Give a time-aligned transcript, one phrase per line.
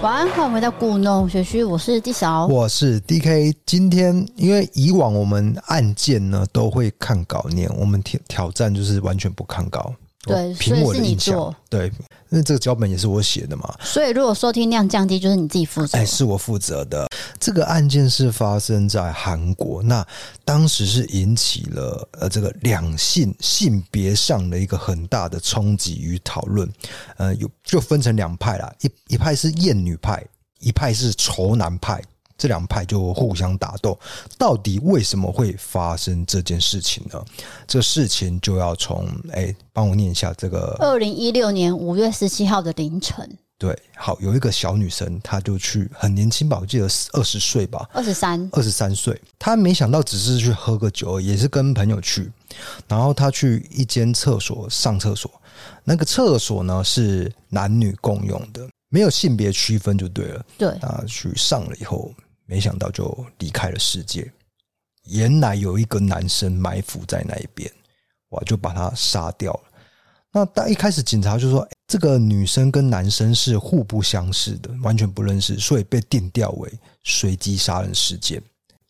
[0.00, 3.52] 晚安，欢迎回到故弄学区，我是纪晓，我是 DK。
[3.66, 9.92] 今天因为以往我们案件呢都会看稿念，我们挑挑战就是完全不看稿。
[10.22, 11.52] 对，凭我的印象。
[11.68, 11.90] 对，
[12.30, 13.74] 因为这个脚本也是我写的嘛。
[13.80, 15.98] 所以如果收听量降低，就是你自己负责。
[15.98, 17.08] 哎，是我负责的。
[17.40, 20.06] 这个案件是发生在韩国，那
[20.44, 26.68] 当时是引起了呃这个两性性别上的一个很大的冲击与讨论。
[27.16, 30.24] 呃，有就分成两派啦，一一派是厌女派，
[30.60, 32.02] 一派是仇男派。
[32.38, 33.98] 这两派就互相打斗，
[34.38, 37.22] 到底为什么会发生这件事情呢？
[37.66, 40.76] 这事情就要从哎，帮我念一下这个。
[40.78, 43.36] 二零一六年五月十七号的凌晨。
[43.58, 49.20] 对，好，有一个小女生，她就去很年轻吧，我记得二十岁吧，二十三，二十三岁。
[49.36, 52.30] 她没想到只是去喝个酒，也是跟朋友去，
[52.86, 55.28] 然后她去一间厕所上厕所，
[55.82, 60.46] 那个厕所呢是男女共用的，没有性别区分就对了。
[60.56, 62.14] 对，啊，去上了以后。
[62.48, 64.32] 没想到就离开了世界。
[65.04, 67.70] 原来有一个男生埋伏在那一边，
[68.30, 69.60] 哇，就把他杀掉了。
[70.32, 76.72] 那当一开始警察就说，这个女生跟男生是互不相识的，完全不认识，所以被定调为
[77.04, 78.42] 随机杀人事件。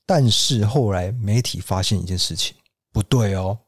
[0.06, 2.56] 但是后来媒体发现一件事情，
[2.92, 3.58] 不对哦，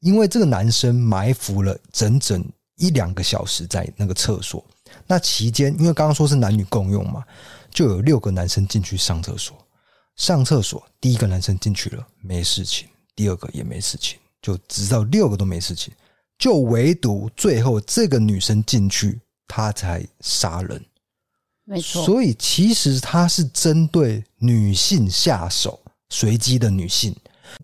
[0.00, 2.44] 因为这个男生埋伏了整整
[2.76, 4.64] 一两个小时在那个厕所。
[5.06, 7.24] 那期间，因为刚刚说是男女共用嘛。
[7.72, 9.56] 就有六个男生进去上厕所，
[10.16, 15.92] 上厕所第一个男生进去了，没事情；第二个也没事情，就直到六个都没事情，
[16.38, 20.84] 就唯独最后这个女生进去，她才杀人。
[21.64, 27.14] 没错，所以其实他是针对女性下手，随机的女性。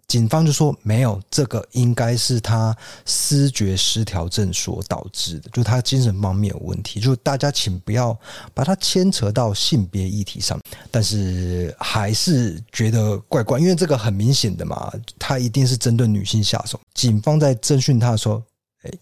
[0.07, 7.01] 警方就说没有，这个应该是他思觉失调症所导致的，就他精神方面有问题。
[7.01, 8.19] 就大家请不要
[8.55, 10.59] 把它牵扯到性别议题上，
[10.91, 16.81] 但是还是觉得怪怪，因为这个很明显的嘛，他一定是针对女性下手。
[16.95, 18.43] 警方在侦讯他的时候，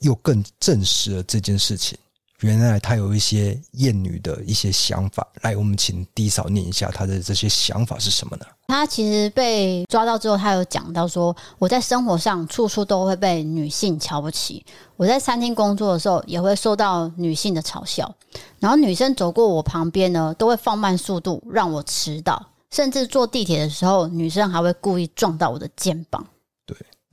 [0.00, 1.97] 又更证实了这件事情。
[2.41, 8.45] 原来他有一些厌女的一些想法，来，我们请 D 扫念一下他的这些想法是什么呢？
[8.69, 14.65] 他其实被抓到之后，他有讲到说，我在生活上处处都会被女性瞧不起，
[14.97, 18.15] 我在餐厅工作的时候也会受到女性的嘲笑，
[18.59, 26.27] 然后女生走过我旁边呢，都会放慢速度让我迟到，甚至坐地铁的时候，女生还会故意撞到我的肩膀。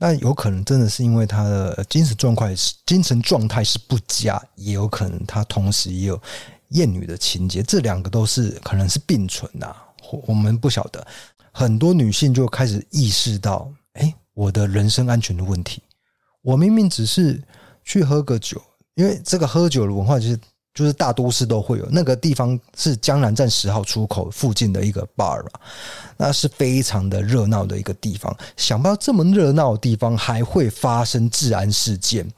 [0.04, 6.20] 那有可能真的是因为他的精神状态是精神状态是不佳，也有可能他同时也有
[6.72, 9.82] 厌女的情节，这两个都是可能是并存呐、啊。
[10.26, 11.06] 我们不晓得，
[11.52, 15.82] 很多女性就开始意识到，哎，我的人身安全的问题。
[16.42, 17.42] 我明明只是
[17.82, 18.60] 去喝个酒，
[18.96, 20.38] 因为这个喝酒的文化就是。
[20.74, 25.60] 就是大都市都会有那个地方是江南站十号出口附近的一个 bar 吧，
[26.16, 28.36] 那是非常的热闹的一个地方。
[28.56, 32.28] 想不到这么热闹的地方还会发生治安事件，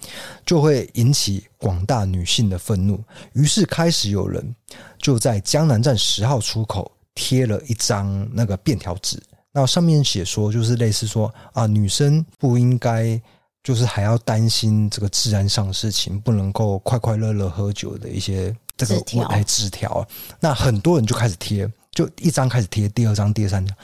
[0.44, 3.02] 就会引起广大女性的愤怒。
[3.32, 4.54] 于是开始有人
[4.98, 9.18] 就在江南站十号出口贴了一张那个便条纸，
[9.50, 13.18] 那上面写说就是类似说啊，女生不应该。
[13.66, 20.06] 就是还要担心这个治安上的事情，不能够快快乐乐喝酒的一些这个哎纸条，
[20.38, 23.76] 那很多人就开始贴，就一张开始贴，第二张、第三张，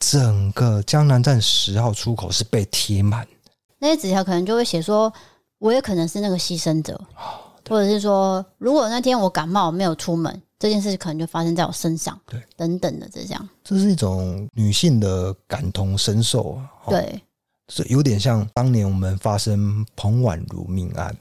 [0.00, 3.24] 整个江南站十号出口是被贴满。
[3.78, 5.12] 那些纸条可能就会写说，
[5.60, 7.00] 我也可能是那个牺牲者，
[7.68, 13.48] 或者是说，如果那天我感冒没有出门，这件事可能就发生在我身上，对，等等的这样。
[13.62, 17.22] 这是一种女性的感同身受啊，对。
[17.74, 21.16] 是有点像当年我们发生彭婉如命案，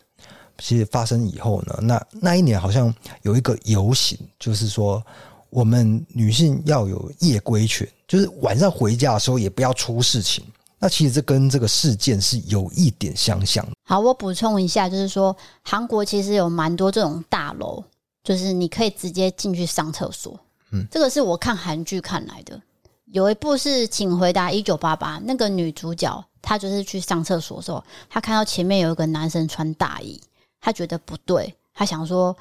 [0.57, 5.01] 其实发生以后呢，那那一年好像有一个游行，就是说
[5.49, 10.43] 我们女性要有夜归权，就是晚上回家的时候也不要出事情。
[10.77, 13.65] 那其实这跟这个事件是有一点相像。
[13.83, 17.83] 好，我补充一下，就是说韩国其实有蛮多这种大楼，
[18.23, 20.37] 就是你可以直接进去上厕所。
[20.71, 22.59] 嗯，这个是我看韩剧看来的。
[23.05, 26.25] 有一部是《请回答一九八八》，那个女主角。
[26.41, 30.19] 她就是去上厕所的时候，他看到前面有一个男生穿大衣，
[30.59, 32.35] 他觉得不对，他想说：“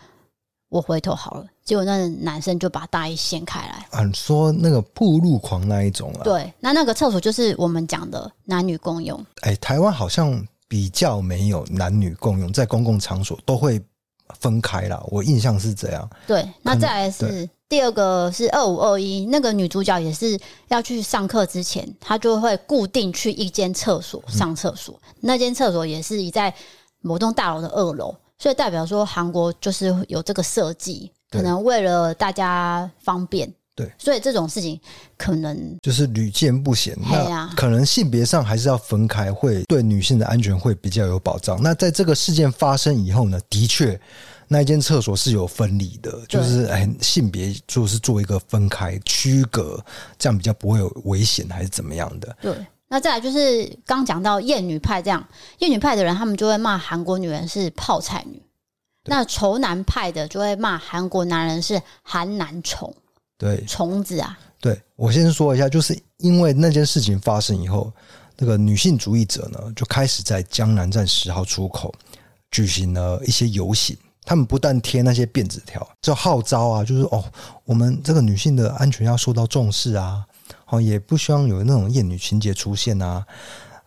[0.70, 3.86] 我回头好了。”结果那个男生就把大衣掀开来。
[3.90, 6.22] 啊，说那个暴露狂那一种啊？
[6.24, 9.24] 对，那那个厕所就是我们讲的男女共用。
[9.42, 13.80] 哎，台湾好像比较没有男女共用，在公共场所都会
[14.38, 15.00] 分开啦。
[15.08, 16.10] 我印象是这样。
[16.26, 17.48] 对，那再来是。
[17.70, 20.36] 第二个是二五二一，那个女主角也是
[20.68, 25.00] 要去上课之前，她就会固定去一间厕所上厕所。
[25.06, 26.52] 嗯、那间厕所也是在
[27.00, 33.48] 某栋大楼的二楼，所以代表说韩国就是有这个设计，可能为了大家方便。
[33.76, 34.78] 对，所以这种事情
[35.16, 36.94] 可能就是屡见不鲜。
[37.08, 41.56] 那可能性别上还是要分开，会对女性的安全会比较有保障。
[41.62, 43.98] 那在这个事件发生以后呢，的确，
[44.52, 49.80] 那一间厕所是有分离的，就是哎，性别就是做一个分开区隔，
[50.18, 52.36] 这样比较不会有危险，还是怎么样的？
[52.42, 52.66] 对。
[52.88, 55.24] 那再来就是刚讲到厌女派这样，
[55.60, 58.40] 厌女派的人，他们就会骂韩国女人是泡菜女；
[59.04, 62.92] 那仇男派的就会骂韩国男人是韩男虫。
[63.38, 64.36] 对，虫子啊！
[64.60, 67.92] 对，我先说一下，就是因为那件事情发生以后，
[68.36, 71.94] 那个女性主义者呢，就开始在江南站十号出口
[72.50, 73.96] 举行了一些游行。
[74.24, 77.24] 他们不但贴那些便纸条，就号召啊，就是哦，
[77.64, 80.24] 我们这个女性的安全要受到重视啊，
[80.68, 83.26] 哦，也不希望有那种厌女情节出现啊。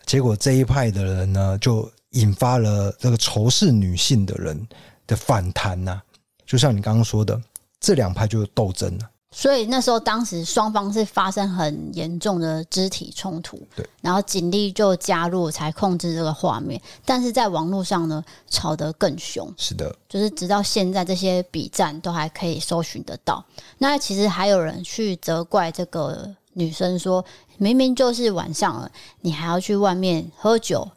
[0.06, 4.68] 结果这一派的人呢，就引发了这个仇视女性的人
[5.08, 6.02] 的反弹呐、
[6.46, 7.42] 就像你刚刚说的，
[7.80, 9.10] 这两派就斗争了。
[9.36, 16.80] 所以那时候，当时双方是发生很严重的肢体冲突，对，然后警力就加入才控制这个画面。
[17.04, 19.52] 但是在网络上呢，吵得更凶。
[19.58, 23.44] 是的，就是直到现在，这些笔战都还可以搜寻得到。
[23.80, 27.26] 那其实还有人去责怪这个女生说，
[27.58, 28.92] 明明就是晚上了，
[29.22, 30.88] 你还要去外面喝酒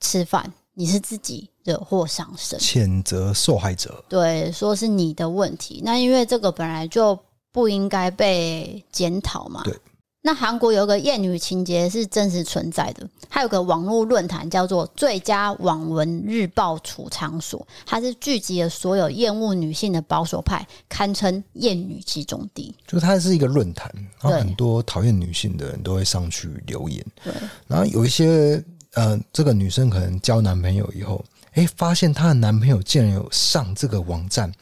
[0.00, 4.04] 吃饭，你是自己惹祸上身，谴责受害者。
[4.06, 5.80] 对，说是你的问题。
[5.82, 7.18] 那因为这个本来就。
[7.52, 9.62] 不应该被检讨嘛？
[9.64, 9.76] 对。
[10.22, 22.74] 那韩国有个厌女情节是真实存在的，还有个网络论坛叫做“最佳网文日报储藏所”，它是聚集了所有厌恶女性的保守派，堪称厌女集中地。
[22.86, 27.02] 就它是一个论坛，然后很多讨厌女性的人都会上去留言。
[27.24, 27.32] 对。
[27.66, 28.62] 然后有一些
[28.92, 34.52] 呃，这个女生可能交男朋友以后，哎，发现她的男朋友竟然有上这个网站，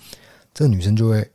[0.54, 1.28] 这个女生就会。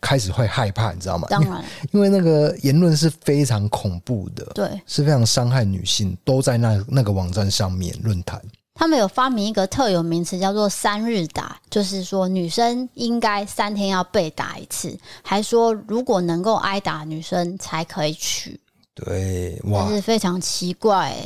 [0.00, 1.26] 开始会害怕，你知道吗？
[1.30, 8.40] 当然，因为那个言论是非常恐怖的，对，是非常伤害女性，都在那那个网站上面论坛。
[8.78, 18.60] 他们有发明一个特有名词，叫做“三日打”，就是说女生应该三天要被打一次，还说如果能够挨打，女生才可以娶。
[18.94, 21.16] 对，哇，是非常奇怪，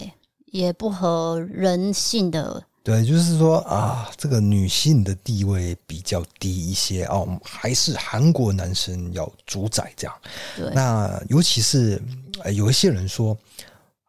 [0.47, 2.63] 也不合人性的。
[2.83, 10.17] 对，就是说啊，这个女性的地位比较低一些哦，还是韩国男生要主宰这样。
[10.57, 12.01] 对，那尤其是
[12.55, 13.37] 有一些人说，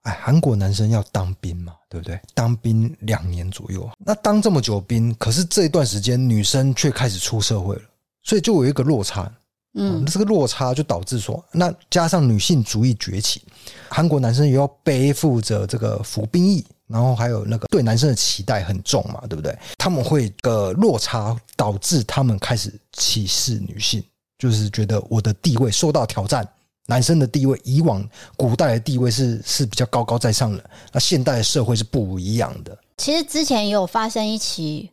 [0.03, 2.17] 哎，韩国男生要当兵嘛，对不对？
[2.33, 7.81] 当兵两年左右，那当这么久兵，可是这一段时间女生却开始出社会了，
[8.23, 9.29] 所以就有一个落差。
[9.73, 13.41] 嗯，这个落差就导致说，那加上女性主义崛起，
[13.89, 16.65] 韩国男生也要背负着这个服兵役。
[16.91, 19.57] 然后还有那个对男生的期待很重嘛，对不对？
[19.77, 24.03] 他们会的落差导致他们开始歧视女性，
[24.37, 26.47] 就是觉得我的地位受到挑战。
[26.87, 28.05] 男生的地位，以往
[28.35, 32.77] 古代的地位是是比较高高在上的，那现代的社会是不一样的。
[32.97, 34.89] 其实之前也有发生一起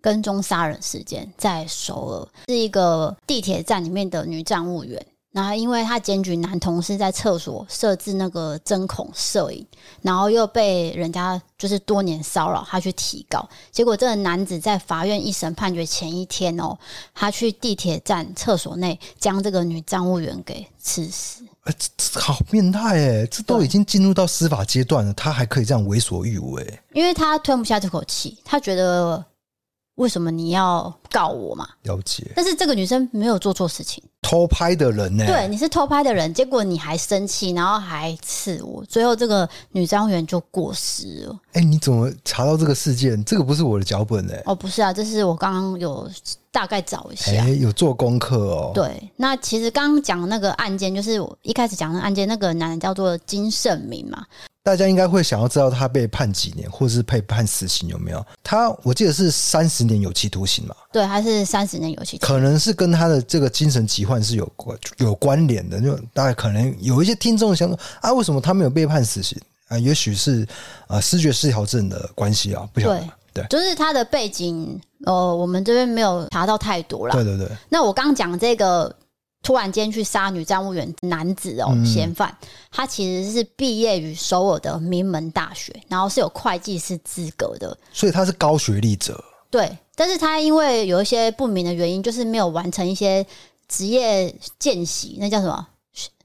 [0.00, 5.06] 跟踪杀人事件，在首尔是一个地铁站里面的女站务员。
[5.30, 9.64] 然后，因为他检举男同事在厕所设置那个针孔摄影，
[10.00, 16.76] 然后又被人家就是多年骚扰，他去提告，结果这个男子在法院一审判决前一天哦，
[17.14, 21.44] 他去地铁站厕所内将这个女站务员给刺死。
[21.64, 23.26] 哎，这好变态哎！
[23.26, 26.80] 这都已经进入到司法阶段了，他还可以这样为所欲为？
[26.94, 29.22] 因为他吞不下这口气，他觉得。
[29.98, 31.68] 为什么你要告我嘛？
[31.82, 32.24] 了解。
[32.34, 35.26] 但是这个女生没有做错事情，偷拍的人呢？
[35.26, 41.38] 对，你是偷拍的人，结果你还生气，然后还刺我，最后这个女站务员就过世了。
[41.52, 43.22] 哎，你怎么查到这个事件？
[43.24, 44.40] 这个不是我的脚本哎。
[44.46, 46.08] 哦，不是啊，这是我刚刚有
[46.58, 48.72] 大概找一下，哎，有做功课哦。
[48.74, 54.26] 对，那其实刚刚讲的那个案件，就是我一开始讲的案件，那个男人叫做金盛明嘛。
[54.64, 58.26] 大家应该会想要知道他被判几年，或是被判死刑有没有？
[58.42, 60.74] 他我记得是三十年有期徒刑嘛？
[60.92, 62.34] 对，他是三十年有期徒刑？
[62.34, 65.80] 可能是跟他的这个精神疾患是有关有关联的。
[65.80, 69.78] 就大概可能有一些听众想说啊，为什么他没有被判死刑啊？
[69.78, 70.44] 也许是
[70.88, 72.98] 呃视觉失调症的关系啊，不晓得。
[73.32, 77.14] 对，对，就是他的背景，呃，我们这边没有查到太多啦。
[77.14, 77.48] 对对对。
[77.68, 78.94] 那我刚讲这个。
[79.40, 82.36] 突然间去杀女站务员男子哦，嫌犯，
[82.72, 89.24] 他其实是毕业于首尔的名门大学，然后是有会计师资格的，所以他是高学历者。
[89.48, 93.24] 对，但是他因为有一些不明的原因，就是没有完成一些
[93.68, 95.68] 职业见习，那叫什么？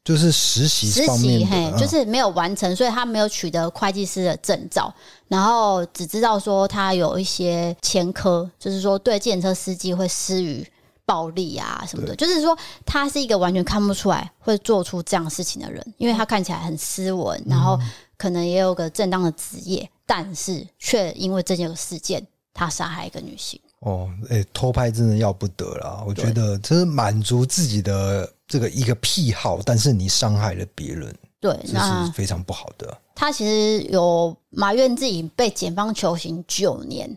[0.03, 4.93] 就是实习实习，嘿，就是没有完成，所以他没有取得会计师的证照，
[5.27, 10.67] 然后只知道说他有一些前科，就是说对计程车司机会施予。
[11.05, 17.77] 暴力啊什么的，就是说他是一个完全看不出来会做出这样事情的人，因为他看起来很斯文，然后
[18.17, 23.59] 可能也有个正当的职业，但是却因为这件事件，他杀害一个女性。
[23.83, 32.97] 哦，哎、欸，偷拍真的要不得了，我觉得这是满足自己的这个一个癖好，但是你伤害了别人，对，那是非常不好的。
[33.15, 37.15] 他其实有埋怨自己被检方求刑九年。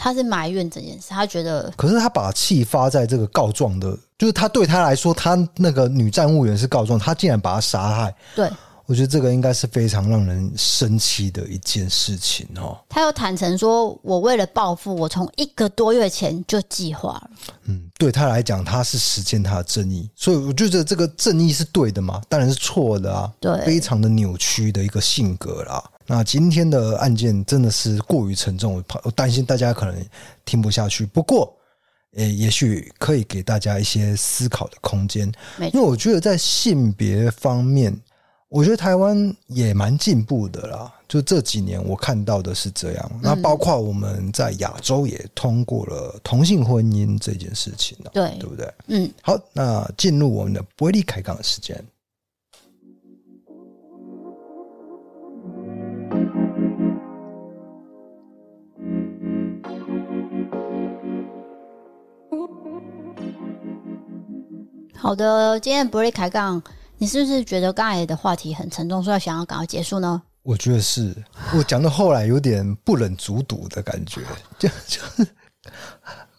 [0.00, 8.14] 他是埋怨这件事，他觉得，可是他把气发在这个告状的，就是他对他来说，他那个女站务员是告状，他竟然把他杀害。
[8.36, 8.48] 对，
[8.88, 12.74] 我觉得这个应该是非常让人生气的一件事情哦。
[12.88, 17.30] 他又坦诚说：“我为了报复，我从一个多月前就计划了。”
[17.68, 22.22] 嗯，对他来讲，他是实践他的正义，所以我觉得这个正义是对的嘛？
[22.30, 25.84] 当然是错的啊，对，非常的扭曲的一个性格啦。
[26.06, 29.94] 那今天的案件真的是过于沉重，我怕我担心大家可能
[30.46, 31.04] 听不下去。
[31.04, 31.54] 不过，
[32.14, 35.30] 诶、欸，也许可以给大家一些思考的空间。
[35.58, 37.94] 因为我觉得在性别方面，
[38.50, 40.90] 我觉得台湾也蛮进步的啦。
[41.06, 43.10] 就这几年我看到的是这样。
[43.22, 48.72] 那包括我们在亚洲也通过了同性婚姻这件事情了，对，对不对？
[48.86, 49.10] 嗯。
[49.22, 51.82] 好，那进入我们的伯利开杠的时间。
[64.94, 66.62] 好的，今天伯利开杠，
[66.98, 70.20] 你是不是觉得刚才的话题很沉重，所以想要赶快结束呢？
[70.42, 71.14] 我觉得是，
[71.54, 74.20] 我讲到后来有点不忍卒读的感觉，
[74.58, 75.26] 就就是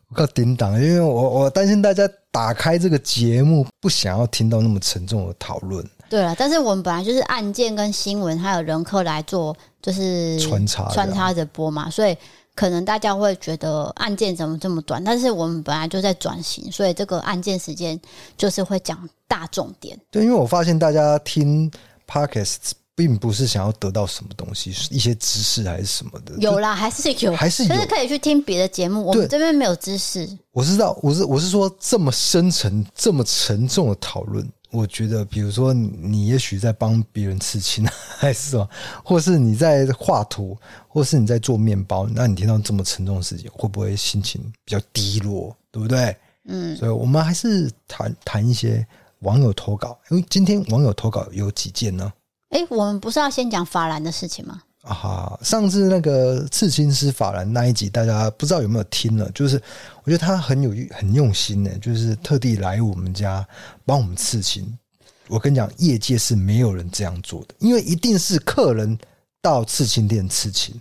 [0.09, 5.83] 我靠叮当，因为我我担心大家打开这个节目不想要听到那么沉重的讨论。
[6.09, 12.17] 对了，但是我们本来就是案件跟新闻还有人客来做，就是穿插穿插着播嘛，所以。
[12.59, 15.01] 可能大家会觉得案件怎么这么短？
[15.01, 17.97] 但是我们本来就在转型，所以这个案件时间
[18.37, 19.97] 就是会讲大重点。
[20.11, 21.71] 对，因为我发现大家听
[22.05, 26.35] Podcast 并不是想要得到什么东西，一些知识还是什么的。
[26.39, 29.05] 有啦，还是有，还是有，就是可以去听别的节目。
[29.05, 30.27] 我们这边没有知识。
[30.51, 34.45] 我知道，我是我是说这么深沉、这么沉重的讨论。
[34.71, 37.85] 我觉得，比如说你也许在帮别人刺青，
[38.17, 38.69] 还是什么，
[39.03, 40.57] 或是你在画图，
[40.87, 45.55] 或是你在做面包，那你听到这么沉重的事情，会不会心情比较低落？
[45.71, 46.15] 对不对？
[46.45, 48.85] 嗯，所以我们还是谈谈一些
[49.19, 52.11] 网友投稿，因为今天网友投稿有几件呢？
[52.49, 54.61] 哎，我们不是要先讲法兰的事情吗？
[54.81, 55.39] 啊哈！
[55.43, 59.29] 上次那个刺青师法兰那一集，大家不知道有没有听了？
[59.31, 59.61] 就是
[60.03, 63.45] 我觉得他很有很用心呢，就是特地来我们家
[63.85, 64.77] 帮我们刺青。
[65.27, 68.97] 我跟你讲，业界是没有人这样做的，因为一定是客人
[69.41, 70.73] 到刺青店刺青，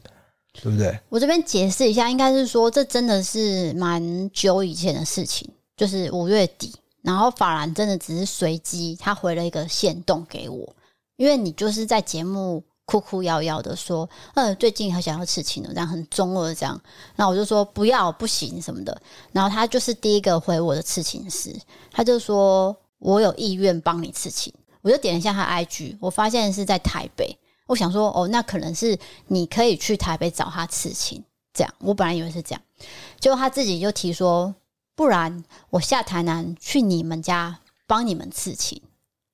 [0.62, 0.96] 对不对？
[1.08, 10.72] 我这边解释一下，应该是说这真的是蛮久以前的事情，就是五月底，然后法兰真的只是随机，他回了一个线动给我，
[11.16, 12.62] 因为你就是在节目。
[12.88, 16.80] 哭哭摇摇的说：“呃，最近很想要刺青的，这样很中二这样。”
[17.16, 18.98] 那我就说：“不要，不行什么的。”
[19.30, 21.54] 然后他就是第一个回我的刺青师，
[21.92, 27.38] 他就说：“我有意愿帮你刺青。”我就点了一下他 IG，我发现是在台北。
[27.66, 32.62] 我想说：“哦，那可能是你可以去台北找他刺青。”这样，我本来以为是这样，
[33.20, 34.54] 结果他自己就提说
[34.96, 38.80] ：“不然我下台南去你们家帮你们刺青。”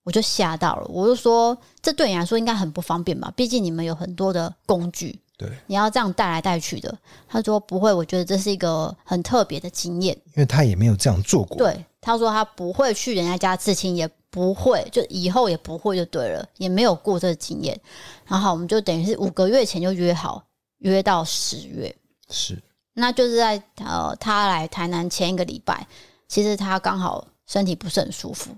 [0.05, 3.33] 我就吓到了，我就说，这对你来说应该很不方便吧？
[3.35, 6.97] 毕竟你们有很多的工具，对，你要这样带来带去的。
[7.27, 11.57] 他说不会，我觉得这是一个很特别的经验，因为他也没有这样做过。
[11.57, 17.81] 对，他说他不会去人家家刺青，也不会，就以后也不会，就对了，也没有过这个经验。
[18.27, 20.45] 然后我们就等于是五个月前就约好，
[20.81, 21.97] 约到十月，
[22.29, 25.87] 是，那就是在呃，他来台南前一个礼拜，
[26.29, 28.51] 其实他刚好身体不是很舒服。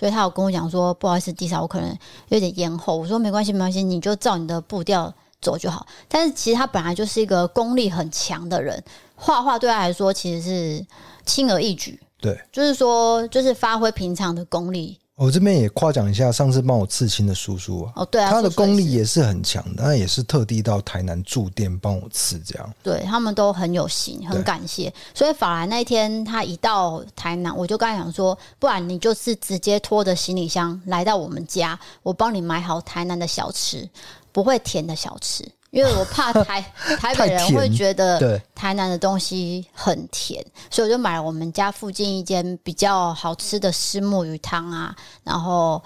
[0.00, 1.94] 所以他有跟我讲说，不好意思，地上，我可能
[2.28, 2.96] 有点延后。
[2.96, 5.86] 我说没关系，没关系，你就照你的步调走就好。
[6.08, 8.82] 但是其实他本来就是一个功力很强的人，
[9.14, 10.86] 画画对他来说其实是
[11.26, 12.00] 轻而易举。
[12.18, 14.98] 对，就是说，就是发挥平常的功力。
[15.20, 22.74] 我这边也夸奖一下上次帮我刺青的叔叔啊，哦，对啊，他的功力也是很强的，他也是特地到台南驻店帮我刺，这样。
[22.82, 24.90] 对，他们都很有心，很感谢。
[25.12, 33.86] 所以法兰那一天他一到台南，我就跟他讲说，不然你就是直接拖着行李箱来到我们家，我帮你买好台南的小吃，
[34.32, 35.46] 不会甜的小吃。
[35.70, 36.60] 因为我怕 台
[36.98, 45.82] 台北人会觉得台南的东西很甜，所以我就买了我们家附近一间比较好吃的虱目鱼汤啊，然后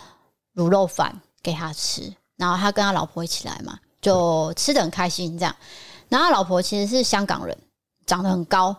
[0.54, 5.54] 卤肉饭给他吃，然后他跟他老婆一起来嘛，就吃的很开心这样。
[6.08, 7.56] 然后他老婆其实是香港人，
[8.06, 8.74] 长得很高，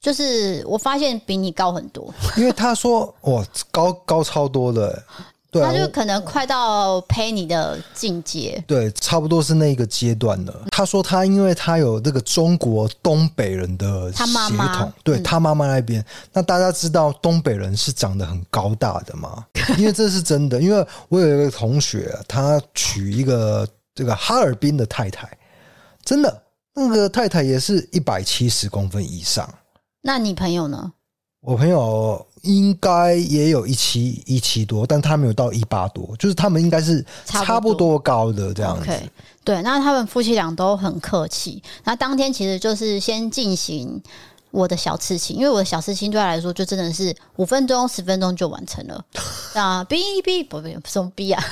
[0.00, 5.02] 就是我发现比你高很多，因为他说哇高高超多的。
[5.54, 10.66] 对啊，他就可能快到陪你的境界，对，差不多是那个阶段了。
[10.72, 19.46] 他说他因为他有这个中国东北人的血统，他妈妈对他妈妈那边，那大家知道东北人是长得很高大的吗？
[19.78, 25.38] 因为这是真的，因为我有一个同学，他娶一个这个哈尔滨的太太，
[26.04, 26.42] 真的
[26.74, 29.48] 那个太太也是一百七十公分以上。
[30.02, 30.94] 那你朋友呢？
[31.44, 38.88] 我朋友应该也有一七一七多，但他没有到一八多，就是他们应该是差不多高的这样子。
[38.88, 39.00] Okay,
[39.44, 41.62] 对，那他们夫妻俩都很客气。
[41.84, 44.02] 那当天其实就是先进行
[44.50, 49.04] 我的小刺青，因为我的小刺青对他来说就真的是五分钟十分钟就完成了。
[49.52, 51.44] 啊，哔哔不不不什么哔啊，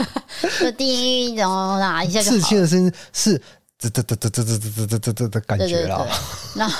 [0.59, 3.41] 就滴然后那一下就刺青的声音是
[3.79, 6.09] 这这这这这这这这这这的感觉了。
[6.57, 6.71] 那。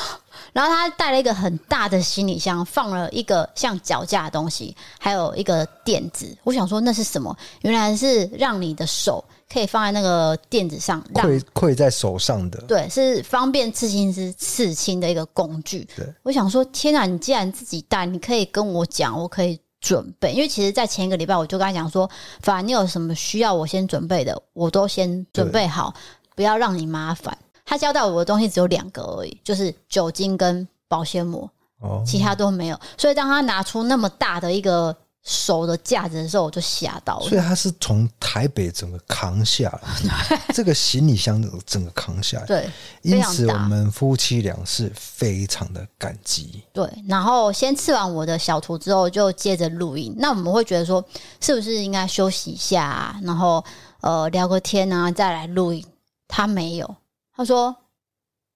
[0.53, 6.37] 然后他带了一个很大的行李箱，放了一个像脚架的东西，还有一个垫子。
[6.45, 7.35] 我想说那是什么？
[7.63, 12.61] 原来是让你的手可以放在那个垫子上，跪跪在手上的。
[12.69, 15.89] 对，是方便刺青师刺青的一个工具。
[15.97, 17.07] 对，我想说，天哪！
[17.07, 20.33] 你既然自己带，你可以跟我讲，我可以准备。
[20.33, 22.09] 因为其实，在前一个礼拜，我就跟他讲说，
[22.41, 25.95] 反正你有什么需要我先准备的，我都先准备好，
[26.37, 27.37] 不要让你麻烦。
[27.65, 31.51] 他交代我的东西只有两个而已，就是酒精跟保鲜膜，
[31.81, 32.79] 哦，其他都没有。
[32.99, 37.29] 所以当他拿出那么大的一个手的架子的时候，我就吓到了。
[37.29, 39.71] 所以他是从台北整个扛下
[40.05, 42.47] 来， 这个行李箱整个扛下来。
[42.47, 42.69] 对，
[43.03, 46.65] 因此我们夫妻俩是非常的感激。
[46.73, 50.13] 对，然后先刺完我的小图之后，就接着录音。
[50.19, 51.03] 那我们会觉得说，
[51.41, 53.65] 是不是应该休息一下啊，然后
[54.01, 55.87] 呃聊个天啊，再来录音？
[56.27, 56.97] 他没有。
[57.35, 57.75] 他说：“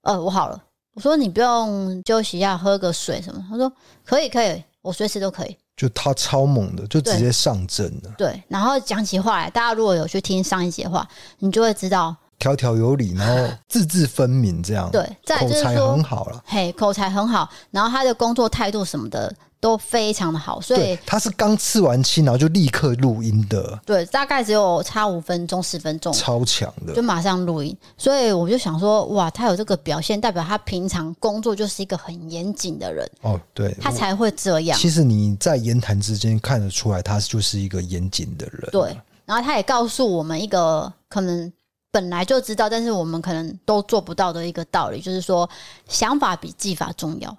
[0.02, 0.62] 呃，我好了。”
[0.94, 3.70] 我说：“你不用休息一下，喝个水什么？”他说
[4.04, 8.10] ：“可以，可以，我随时都可以。”就他超猛的，就直接上阵了。
[8.16, 11.06] 对，然后讲起话来，大家如果有去听上一集的话，
[11.38, 15.02] 你就会知道条条有理，然后字字分明，这样对，
[15.38, 16.42] 口才很好了。
[16.46, 19.30] 嘿，口才很好，然后他的工作态度什么的。
[19.58, 23.80] 都非常的好，所以他是刚刺完青，然后就立刻录音的。
[23.84, 27.76] 对，大概只有差五分钟、十分钟，超强的，就马上录音。
[27.96, 33.10] 所以我就想说，哇，他有这个表现，代表他平常工作就是一个很严谨的人。
[33.22, 34.78] 哦，对，他才会这样。
[34.78, 38.68] 其实你在言谈之间看得出来，他就是一个严谨的人。
[38.70, 41.52] 对，然后他也告诉我们一个可能
[41.90, 45.48] 本来就知道，但是我们可能都做不到的一个道理，就是说，
[45.88, 47.36] 想法比技法重要。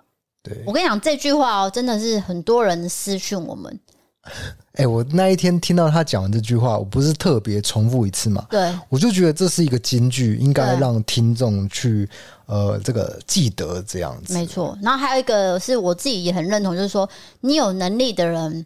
[0.65, 3.79] 我跟你讲这句话哦，真的是很多人私讯我们。
[4.73, 8.45] 哎、欸，我那一天听到他讲完这句话，我不是特别重复一次嘛？
[8.49, 12.07] 对，我就觉得这是一个金句，应该让听众去
[12.45, 14.33] 呃这个记得这样子。
[14.33, 18.65] 没错，然后还有一个是我自己也很认同，就是说你有能力的人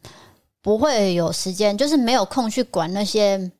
[0.63, 3.52] 不会有时间，就是没有空去管那些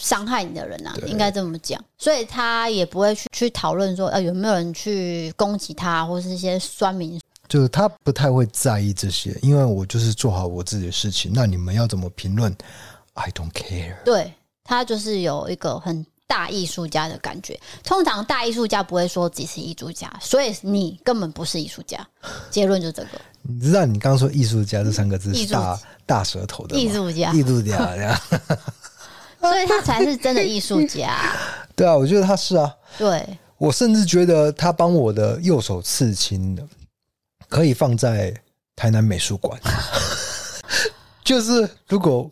[0.00, 1.78] 伤害你的人啊，应该这么讲。
[1.98, 7.20] 所以他也不会去去讨论说呃有没有人去攻击他，或是一些酸民。
[7.50, 11.32] 就是他不太会在意这些，因为我就是做好我自己的事情。
[11.34, 12.56] 那你们要怎么评论
[13.14, 13.96] ？I don't care。
[14.04, 14.32] 对，
[14.62, 17.58] 他就是有一个很大艺术家的感觉。
[17.82, 22.06] 通常大艺术家不会说自己是艺术家，所以你根本不是艺术家。
[22.52, 23.08] 结论就这个。
[23.42, 28.20] 你知道你刚刚说艺术家这三个字是大大舌头的艺术家，艺术家这样，
[29.40, 31.34] 所以他才是真的艺术家。
[31.74, 32.72] 对啊，我觉得他是啊。
[32.96, 33.26] 对，
[33.58, 36.62] 我甚至觉得他帮我的右手刺青的。
[37.50, 38.34] 可以放在
[38.74, 39.60] 台南美术馆，
[41.22, 42.30] 就是如果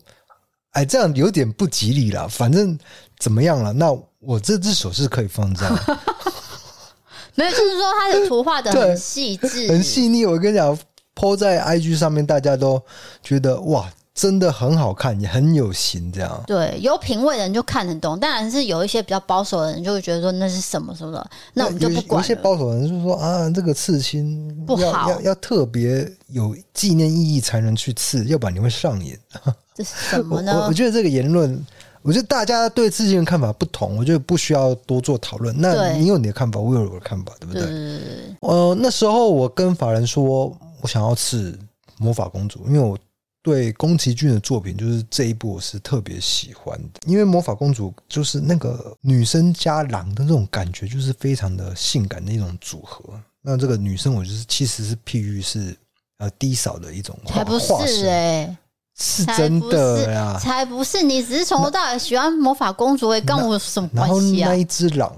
[0.71, 2.79] 哎这样有点不吉利了，反正
[3.19, 3.73] 怎么样了？
[3.75, 5.69] 那我这只手是可以放在，
[7.35, 10.25] 没有，就是说他的图画的很细致，很细腻。
[10.25, 10.79] 我跟你讲
[11.15, 12.83] ，po 在 IG 上面，大家都
[13.23, 13.93] 觉得哇。
[14.19, 16.43] 真的很好看，也很有型，这样。
[16.45, 22.19] 对，有品味的人就看得懂，当然是有一些比较保守的人就会觉得说那是什么什么的，那我们就不管。
[22.21, 29.17] 有一些保守的人就是说啊，这个刺青不好，要要特别有纪念意义才能去刺，要不然你会上瘾。
[29.73, 30.53] 这是什么呢？
[30.63, 31.65] 我，我觉得这个言论，
[32.03, 35.55] 我觉得大家对刺青的看法不同，我觉得不需要多做讨论。
[35.57, 37.63] 那你有你的看法，我有我的看法，对不对？
[37.63, 38.01] 对。
[38.41, 40.53] 呃，那时候我跟法人说，
[40.83, 41.57] 我想要刺
[41.99, 42.99] 魔法公主，因为我。
[43.42, 53.03] 对宫崎骏的作品，就是这一部我是特别喜欢的，因为魔法公主就是那个女生加狼的那种感觉，就是非常的性感的一种组合。
[53.40, 55.74] 那这个女生，我就是其实是譬喻是
[56.18, 58.59] 呃低嫂的一种画，才不是哎、欸，
[58.98, 64.48] 是真的呀，才不是，你只是从头到尾喜欢魔法公主，也跟我有什么关系啊？
[64.48, 65.16] 然后那一只狼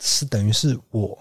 [0.00, 1.16] 是等于是我，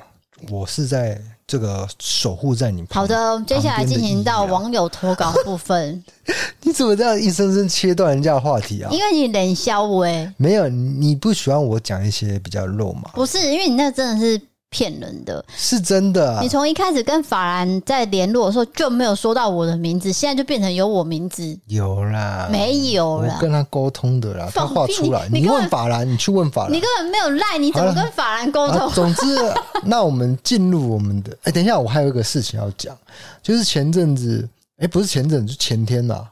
[0.50, 1.22] 我是在。
[1.52, 3.20] 这个守护在你旁边。
[3.20, 6.02] 好的，接下来进行到网友投稿部分。
[6.64, 8.90] 你怎么这样硬生生切断人家的话题啊？
[8.90, 13.12] 因为你冷笑我哎，没有，你不喜欢我讲一些比较肉麻？
[13.16, 14.42] 不是，因为你那真的是。
[14.72, 16.42] 骗人的，是真的、啊。
[16.42, 21.60] 你从一开始跟法兰在联络的时候就没有说到我的名字，现在就变成有我名字。
[21.68, 25.28] 有啦，没有啦，我跟他沟通的啦，他画出来。
[25.30, 28.80] 你，你问法兰，你去问法兰，你根本没有赖，你怎么跟法兰沟通？
[28.80, 29.22] 啊、总之，
[29.84, 31.32] 那我们进入我们的。
[31.34, 32.98] 哎、欸，等一下，我还有一个事情要讲，
[33.44, 36.26] 就是前阵子，哎、欸，不是前阵子，前天呐，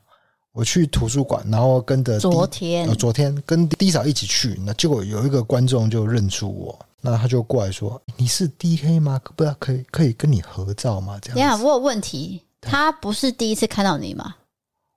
[0.54, 6.80] 我去图书馆，然后跟着昨天、呃，昨天跟 D 嫂一起去，那结果有一个观众就认出我。
[7.02, 9.20] 那他就过来说：“你是 D K 吗？
[9.24, 11.40] 可不可以可以可以跟你合照吗？”这样。
[11.40, 12.44] 呀，我有问题。
[12.62, 14.36] 他不是第一次看到你吗？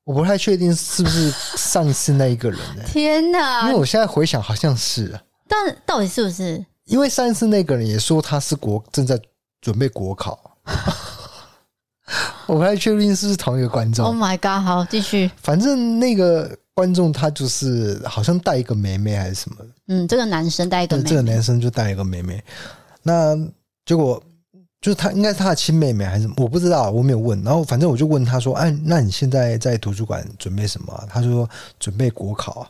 [0.04, 2.58] 我不太确定是不是上一次那一个人？
[2.86, 3.62] 天哪！
[3.62, 5.16] 因为我现在回想，好像是。
[5.46, 6.64] 但到底是不是？
[6.86, 9.16] 因为上一次那个人也说他是国正在
[9.60, 10.56] 准备国考。
[12.46, 14.04] 我不太确定是不是同一个观众。
[14.04, 14.64] Oh my god！
[14.66, 15.30] 好，继续。
[15.36, 16.58] 反正那个。
[16.74, 19.56] 观众他就是好像带一个妹妹还是什么？
[19.88, 22.42] 嗯，这个男生带一个妹妹，这个男生就带一个妹妹。
[23.02, 23.36] 那
[23.84, 24.22] 结果
[24.80, 26.34] 就是他应该是他的亲妹妹还是什么？
[26.38, 27.42] 我不知道，我没有问。
[27.42, 32.66] 然后反正我就问他说：“哎，那你现在在图书馆准备什么？”他说：“准备国考。”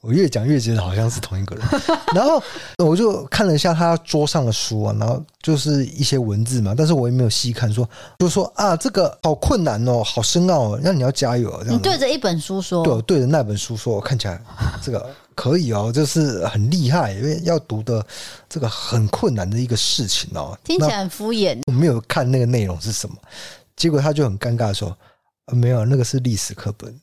[0.00, 1.64] 我越讲越觉得好像是同一个人，
[2.14, 2.40] 然后
[2.78, 11.50] 我就看了一下他桌上的书啊，然后就是一些文字嘛，但是我也没有细看说，说就说啊，这个好困难哦，好深奥哦，那你要加油。
[11.64, 14.40] 这样你对着一本书说，对，对着那本书说，我看起来
[14.80, 18.04] 这个可以哦，就是很厉害，因为要读的
[18.48, 21.60] 这个很困难的一个事情哦，听起来很敷衍。
[21.66, 23.16] 我没有看那个内容是什么，
[23.74, 24.96] 结果他就很尴尬的说，
[25.46, 26.94] 啊，没有，那个是历史课本。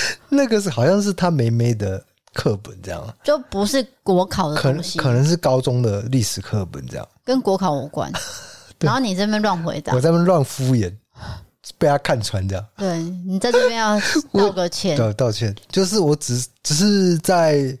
[0.28, 8.10] 那个是好像是他妹妹的课本，这样就不是国考的东西，可能是高中的历史课本，这样跟国考无关。
[8.80, 10.92] 然后你这边乱回答，我这边乱敷衍，
[11.78, 12.66] 被他看穿这样。
[12.76, 13.98] 对，你在这边要
[14.32, 17.76] 道个歉， 道道歉，就是我只只是在。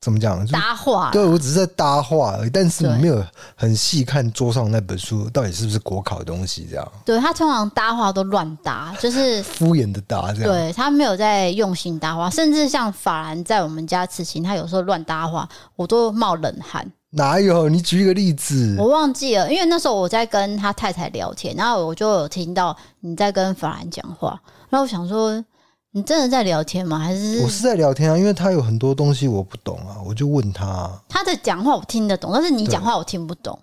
[0.00, 0.46] 怎么讲？
[0.46, 3.22] 搭话，对，我只是在搭话而已，但是没有
[3.54, 6.92] 很细看桌上那本书到底是不是国考的东西，这样。
[7.04, 10.44] 对，他通常搭话都乱搭，就是敷衍的搭，这样。
[10.44, 16.90] 对，他没有在用心搭话，甚至像法兰在我们家刺青，他有时候乱搭话，我都冒冷汗。
[17.10, 17.68] 哪有？
[17.68, 18.76] 你举一个例子。
[18.78, 25.44] 我忘记了，因为那时候我在跟他太太聊天，然后我就有听到你在跟法兰讲话，然后我想说。
[25.92, 26.98] 你真的在聊天吗？
[26.98, 28.16] 还是，我是在聊天啊？
[28.16, 30.88] 因为他有很多东西我不懂啊，我就问他。
[31.08, 33.58] 他的讲话我听得懂，但是你讲话我听不懂。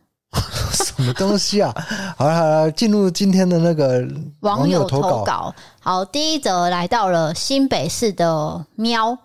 [0.74, 1.74] 什么东西啊？
[2.18, 4.06] 好了好了，进入今天的那个
[4.42, 5.10] 网友投稿。
[5.10, 9.18] 投稿好，第一则来到了新北市的喵。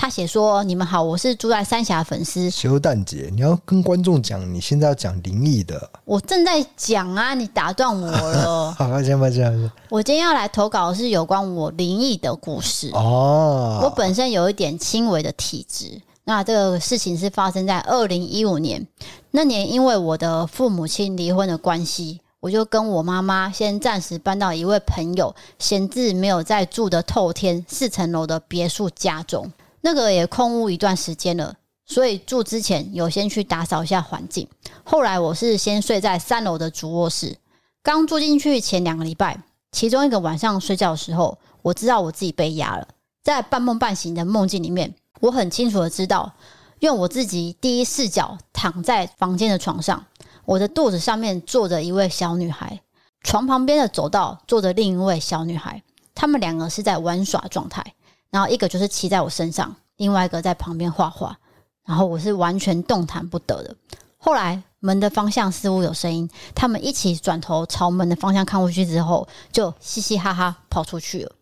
[0.00, 2.48] 他写说：“你们好，我是住在三峡粉丝。
[2.48, 5.90] 修蛋姐，你要跟观众讲，你现在要讲灵异的。
[6.04, 8.70] 我正在讲啊，你打断我了。
[8.78, 9.72] 好，吧，先吧，这样。
[9.88, 13.80] 我今天要来投稿的是有关我灵异的故事哦。
[13.82, 16.00] 我本身有一点轻微的体质。
[16.22, 18.86] 那这个事情是发生在二零一五年，
[19.32, 29.50] 那年因为我的父母亲离婚的关系，我就跟我妈妈先暂时搬到一位朋友闲置没有在住的透天四层楼的别墅家中。”
[29.88, 34.46] 那个也空屋一段时间了，所以住之前有先去打扫一下环境。
[34.84, 37.38] 后来我是先睡在三楼的主卧室。
[37.82, 42.86] 刚住进去前两个礼拜，其中一个晚上睡觉的时候，我知道我自己被压了。
[43.22, 46.34] 在半梦半醒的梦境里面，我很清楚的知道，
[46.80, 50.04] 用我自己第一视角躺在房间的床上，
[50.44, 52.82] 我的肚子上面坐着一位小女孩，
[53.22, 55.82] 床旁边的走道坐着另一位小女孩，
[56.14, 57.94] 她们两个是在玩耍状态。
[58.30, 61.36] 然后一个就是骑在我身上，另外一个在旁边画画，
[61.84, 63.74] 然后我是完全动弹不得的。
[64.18, 71.32] 后来门的方向似乎有声音，他们一起转头朝门的方向看过去之后，就嘻嘻哈哈跑出去了。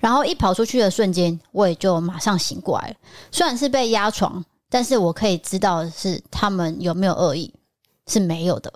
[0.00, 2.94] 然后一跑出去的瞬间，我也就马上醒过来了。
[3.30, 7.54] 虽然是被压床，但是我可以知道是他们有没有恶意，
[8.08, 8.72] 是没有的，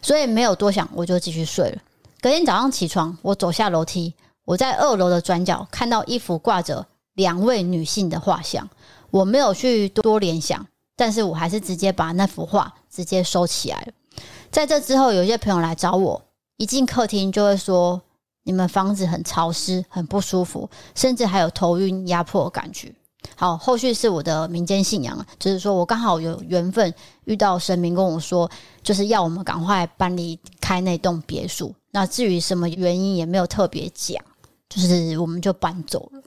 [0.00, 1.78] 所以没有多想，我就继续睡了。
[2.22, 6.86] 隔天早上起床，我走下楼梯，我在二楼的转角看到衣服挂着。
[7.20, 8.66] 两位女性的画像，
[9.10, 13.92] 我没有去多联想，但是我还是直接把那幅画直接收起来了。
[14.50, 16.22] 在这之后，有些朋友来找我，
[16.56, 18.00] 一进客厅就会说
[18.44, 22.90] ：“你们房子很潮湿，很不舒服，甚至还有头晕、压迫的感觉。”
[23.36, 26.92] 好，后续是我的民间信仰，就是说我刚好有缘分
[27.24, 28.50] 遇到神明跟我说，
[28.82, 31.74] 就是要我们赶快搬离开那栋别墅。
[31.90, 34.24] 那至于什么原因，也没有特别讲。
[34.70, 36.22] 就是我们就搬走了。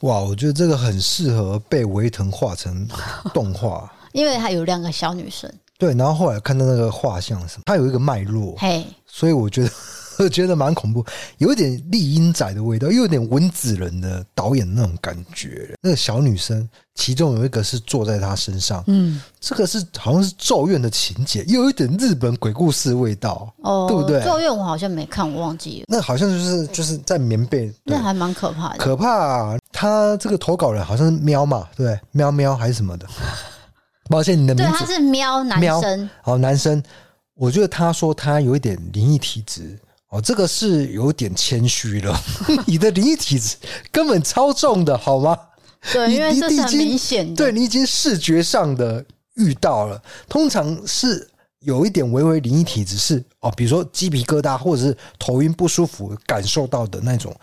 [0.00, 2.86] 哇，我觉得这个很适合被维腾画成
[3.32, 5.52] 动画， 因为它有两个小女生。
[5.78, 9.70] 对，然后后来看到那个画像什么，它有一个脉络，嘿，所以我觉得。
[10.18, 11.04] 我觉得蛮恐怖，
[11.38, 15.74] 有一点丽英仔的味道，又有点温子仁的导演那种感觉。
[15.82, 24.22] 那个小女生，其中有一个是坐在她身上，嗯，这个是好像是咒怨的情节，又有一点日本鬼故事味道，哦，对不对？
[24.24, 25.86] 咒怨我好像没看，我忘记了。
[25.88, 28.78] 那好像就是就是在棉被，那还蛮可怕的。
[28.78, 29.58] 可怕啊！
[29.72, 33.06] 他这个投稿人好像是喵嘛，对，喵喵还是什么的？
[34.08, 36.82] 抱歉，你的名字对，他是喵男生，好男生。
[37.34, 39.78] 我觉得他说他有一点灵异体质。
[40.16, 42.18] 哦，这个是有点谦虚了。
[42.66, 43.56] 你的灵异体质
[43.92, 45.38] 根本超重的，好吗？
[45.92, 47.36] 对，因为这是很明显的。
[47.36, 51.28] 对，你已经视觉上的遇到了，通常是
[51.60, 57.34] 有一点微微灵异体质，是哦，比如说鸡皮疙瘩或者是头晕不舒服感受到的那种，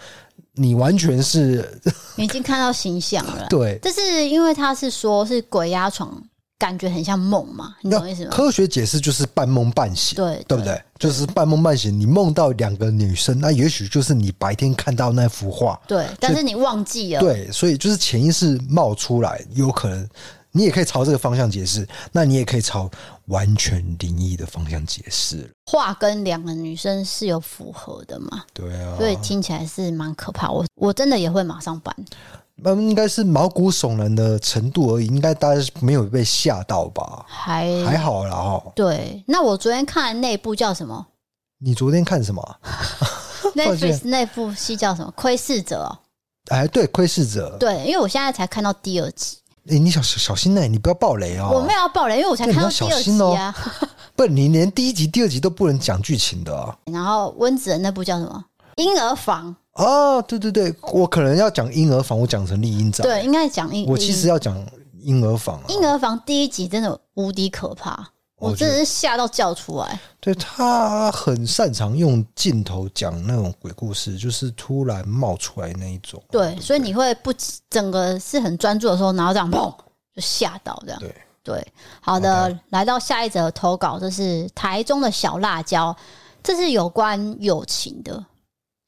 [0.55, 1.79] 你完全是
[2.15, 3.45] 已经看到形象了。
[3.51, 6.21] 对，这是因为他是说是鬼压床。
[6.63, 8.32] 感觉很像梦嘛，你懂意思吗？
[8.32, 10.82] 科学解释就是半梦半醒，对对不对？
[10.97, 20.08] 就是半梦半醒，你梦到两个女生，那也许就是你白天看到那幅画，对，但是你忘记了，对，所以就是潜意识冒出来，有可能
[20.54, 22.89] 你也可以朝这个方向解释，那你也可以朝
[23.26, 25.52] 完全灵异的方向解释。
[25.65, 28.41] 画跟两个女生是有符合的嘛？
[28.54, 30.49] 对啊，所以听起来是蛮可怕。
[30.49, 31.93] 我我真的也会马上搬。
[32.56, 37.26] 那应该是毛骨悚然的程度而已，应该大家没有被吓到吧？
[37.28, 38.63] 还还好啦哈。
[38.76, 41.08] 对，那我昨天看的那部叫什么？
[41.60, 42.58] 你昨天看什么？
[43.56, 45.12] Netflix 那部戏叫什么？
[45.16, 45.98] 窥视者。
[46.50, 47.58] 哎，对，窥视者。
[47.60, 49.38] 对，因为我现在才看到第二集。
[49.70, 51.50] 哎，你小小心呢，你不要暴雷哦。
[51.54, 53.56] 我没有要暴雷，因为我才看到第二集啊。
[54.16, 56.78] 不，你连第一集、第二集都不能讲剧情的啊。
[56.86, 58.46] 然后温子仁那部叫什么？
[58.76, 59.56] 婴儿房。
[59.73, 63.03] 哦，对对对，我可能要讲婴儿房，我讲成厉阴宅。
[63.03, 63.88] 对，应该讲婴。
[63.88, 64.55] 我其实要讲
[64.99, 65.59] 婴儿房。
[65.67, 68.07] 婴儿房第一集真的无敌可怕，
[68.38, 69.99] 我真的是吓到叫出来。
[70.19, 76.21] 对，他很擅长用镜头讲那种鬼故事，就是突然冒出来那一种。
[76.29, 77.33] 对，所以你会不
[77.69, 79.73] 整个是很专注的时候，然后这样砰
[80.15, 80.99] 就吓到这样。
[80.99, 81.67] 对对，
[81.99, 85.93] 好的，来到下一则投稿，这是台中的小辣椒，
[86.43, 88.23] 这是有关友情的。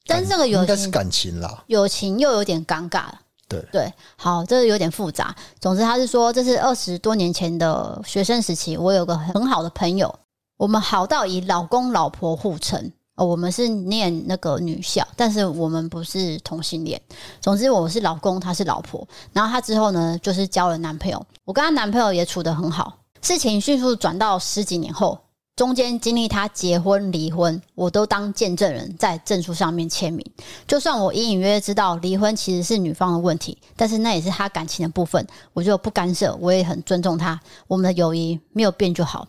[0.05, 3.05] 但是这个友情应该是感情啦，友情又有点尴尬。
[3.47, 5.35] 对对，好，这个有点复杂。
[5.59, 10.13] 总之，他是说，这是二十多年前的学生时期，我有个很好的朋友，
[10.57, 12.91] 我们好到以老公老婆互称。
[13.17, 16.99] 哦，我们是念那个女校，但是我们不是同性恋。
[17.39, 19.07] 总之，我是老公，她是老婆。
[19.31, 22.97] 然后她之后呢，就是交了男朋友，我跟她男朋友也处得很好。
[23.21, 25.17] 事情迅速转到十几年后。
[25.55, 30.25] 中间经历他结婚、离婚，我都当见证人，在证书上面签名。
[30.67, 37.39] 就算我隐隐约约知道离婚其实是女方的问题，但是那也是他感情的部分，我就不干涉，我也很尊重他。
[37.67, 39.25] 我们的友谊没有变就好。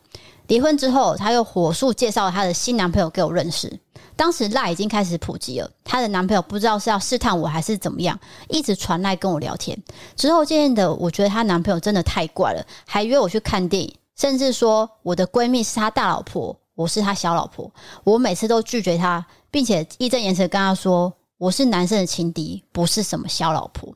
[0.48, 3.78] 离婚之后，他又火速介绍他的新男朋友给我认识。
[4.16, 9.80] 当时赖已经开始普及了，他的男朋友不知道是要试探我还是怎么样，一直传赖跟我聊天。
[10.16, 13.94] 之后渐渐的，我觉得她男朋友真的太怪了，还约我去看电影。
[14.16, 17.70] 甚至说我的闺蜜是他大老婆，我是他小老婆，
[18.02, 23.94] 我每次都拒绝他，并且义正言辞跟他说我是男生的情敌，不是什么小老婆。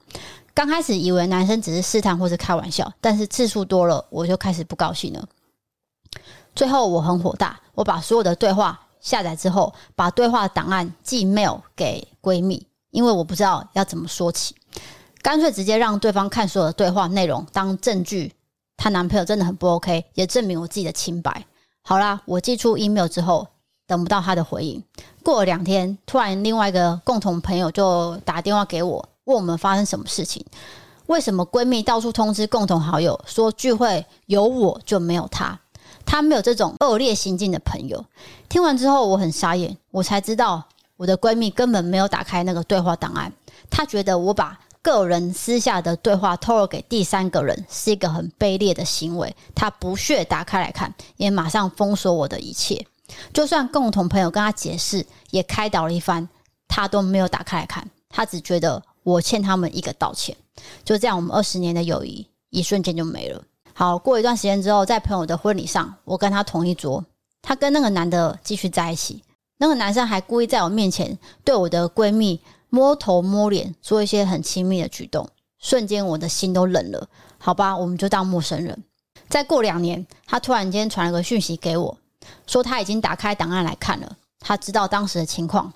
[0.52, 5.26] 刚开始以为男生只是试探或是开玩笑，但是次数多了，我就开始不高兴了。
[6.54, 14.54] 最后我很火大，我把所有的对话下载之后，把对话档案寄 mail 给闺蜜，因为我不知道要怎么说起，
[15.22, 18.34] 干脆直接让对方看所有的对话内容当证据。
[18.82, 21.44] 她男朋友真的很不 OK，也证明我自己的清白。
[21.82, 23.46] 好啦，我寄出 email 之后，
[23.86, 24.82] 等不到她的回应。
[25.22, 30.42] 过了两天，突然另外一个共同朋友就打电话给我，问我们发生什么事情？
[31.08, 35.60] 为什么闺蜜到处通知共同好友说聚会有我就没有她？
[36.06, 38.02] 她没有这种恶劣行径的朋友。
[38.48, 40.64] 听完之后，我很傻眼，我才知道
[40.96, 43.30] 我的闺蜜根本没有打开那个对话档案。
[43.68, 44.58] 她觉得我把。
[44.82, 52.86] 个人私下的对话透露给第三个人是一个很卑劣的行为，他不屑打开来看，也马上封锁我的一切。
[53.32, 56.26] 就算共同朋友跟他解释，也开导了一番，
[56.66, 57.86] 他都没有打开来看。
[58.08, 60.34] 他只觉得我欠他们一个道歉。
[60.82, 63.42] 就这样，我们二十年的友谊一瞬间就没了。
[63.74, 67.04] 好，过一段时间之后，在朋友的婚礼上，我跟他同一桌，
[67.42, 69.22] 他跟那个男的继续在一起，
[69.58, 72.40] 那个男生还故意在我面前对我的闺蜜。
[72.70, 75.28] 摸头摸脸，做一些很亲密的举动，
[75.58, 77.08] 瞬间我的心都冷了。
[77.36, 78.82] 好吧，我们就当陌生人。
[79.28, 81.98] 再过两年，他突然间传了个讯息给我，
[82.46, 85.72] 说他已经打开档案来看了，他知道当时的情况，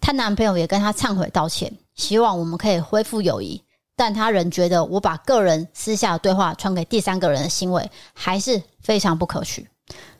[0.00, 3.62] 她男朋友也跟她忏悔道歉，希望我们可以恢复友谊。
[3.94, 9.68] 但他仍觉得我把个人私下的对话传给第三个人的行为还是非常不可取。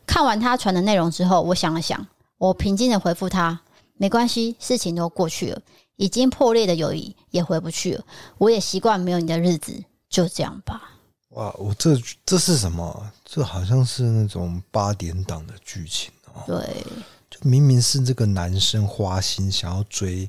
[0.06, 2.06] 看完他传的内容之后，我想了想，
[2.36, 3.60] 我平静的回复他：
[3.94, 5.62] 没关系，事情都过去了，
[6.02, 8.04] 已经破裂的友谊也回不去了。
[8.36, 9.72] 我也习惯没有你的日子，
[10.08, 10.98] 就这样吧。
[11.28, 13.12] 哇，我这这是什么？
[13.24, 16.42] 这好像是那种八点档的剧情哦。
[16.44, 16.84] 对，
[17.30, 20.28] 就明明是这个男生花心想要追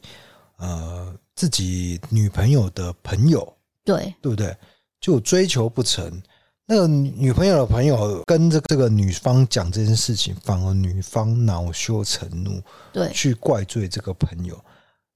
[0.57, 3.51] 呃自己女朋友的朋友，
[3.83, 4.55] 对对不对？
[5.01, 6.21] 就追求不成，
[6.67, 12.61] 那个女朋友的朋友跟这这个女方讲这件事情，反而女方恼羞成怒，
[12.93, 14.55] 对，去怪罪这个朋友。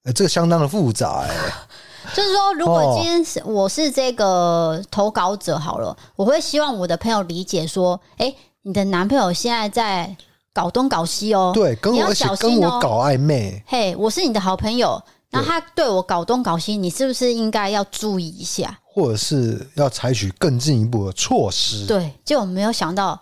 [0.07, 1.29] 哎，这个相当的复杂哎。
[2.15, 10.15] 就是说，如果今天是我是这个投稿者好了，我会希望我的朋友理解说，哎，你的男朋友现在在
[10.53, 13.61] 搞东搞西哦，对，跟我而且跟我搞暧昧。
[13.67, 21.85] 嘿，我是你的好朋友，那他对我搞东搞西，你是不是应该要注意一下，或者是要采取更进一步的措施？
[21.85, 23.19] 对，结果没有想到，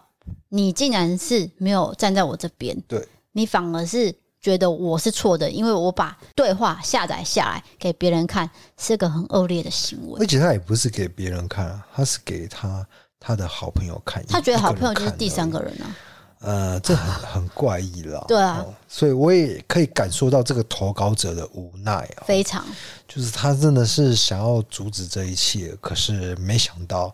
[0.50, 4.16] 你竟然是没有站在我这边，对，你反而是。
[4.46, 10.20] 觉得我是错的，因为我把对话下载下来给别人看，是个很恶劣的行为。
[10.20, 12.86] 而且他也不是给别人看，他是给他
[13.20, 14.24] 他的好朋友看。
[14.28, 15.98] 他觉得好朋友就是第三个人啊。
[16.42, 18.24] 呃，这很很怪异了。
[18.30, 22.22] 对啊，所以我也可以感受到这个投稿者的无奈啊。
[22.28, 22.64] 非常，
[23.08, 27.12] 就是他真的是想要阻止这一切，可是没想到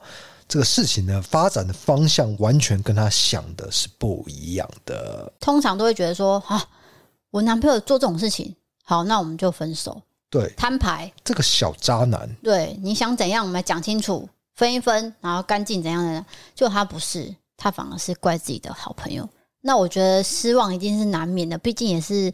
[0.49, 5.31] 这个事情的发展的方向完全跟他想的是不一样的。
[5.39, 6.61] 通常都会觉得说啊。
[7.31, 10.01] 我男朋友做这种事情，好，那我们就分手。
[10.29, 11.11] 对，摊牌。
[11.23, 12.29] 这个小渣男。
[12.43, 16.25] 对，你想怎样，我们来讲清楚，分一分，然后干净怎样的？
[16.53, 19.27] 就他不是，他反而是怪自己的好朋友。
[19.61, 22.31] 那我觉得失望一定是难免的，毕竟也是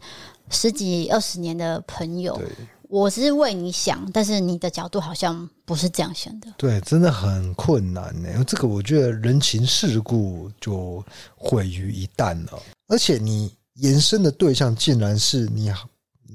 [0.50, 2.36] 十几二十年的朋友。
[2.36, 2.48] 对，
[2.88, 6.52] 我是为你想，但是你的角度好像不是这样想的。
[6.56, 8.44] 对，真的很困难呢。
[8.44, 11.04] 这个我觉得人情世故就
[11.36, 13.56] 毁于一旦了，而且你。
[13.78, 15.72] 延伸的对象竟然是你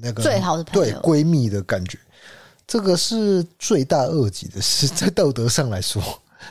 [0.00, 1.98] 那个最好的朋友，对闺蜜的感觉，
[2.66, 6.02] 这个是罪大恶极的事， 在道德上来说，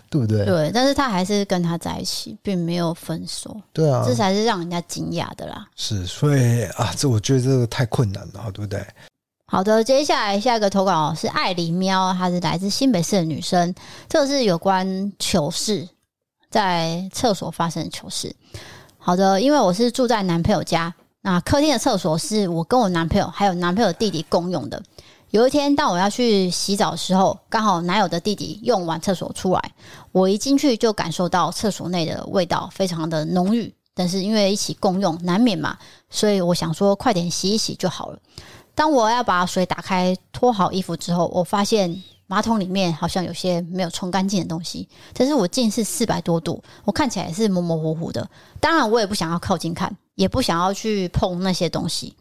[0.09, 0.45] 对不对？
[0.45, 3.55] 对，但是他还是跟他在一起，并没有分手。
[3.71, 5.67] 对啊，这才是让人家惊讶的啦。
[5.75, 8.83] 是，所以啊，这我觉得这个太困难了，对不对？
[9.45, 13.75] 好的，接下来下一个投稿是艾狸喵，她是来自新北市的女生，
[14.09, 15.87] 这是有关糗事，
[16.49, 18.35] 在厕所发生的糗事。
[19.05, 24.81] 好的，因为我是住在男朋友家，那客厅的厕所是我跟我男朋友还有男朋友弟弟共用的。
[25.31, 29.71] 有一天，当我要去洗澡的时候，刚好男友的弟弟用完厕所出来，
[30.13, 33.75] 我一进去就感受到厕所内的味道非常的浓郁。
[33.93, 35.77] 但是因为一起共用，难免嘛，
[36.09, 38.17] 所以我想说快点洗一洗就好了。
[38.73, 42.01] 当我要把水打开脱好衣服之后，我发现。
[42.33, 48.27] 马桶里面好像有些没有冲干净的东西，但是我近视四百多度，我看起来是模模糊糊的。
[48.59, 52.11] 当然，我也不想要靠近看，也不想要去碰那些东西。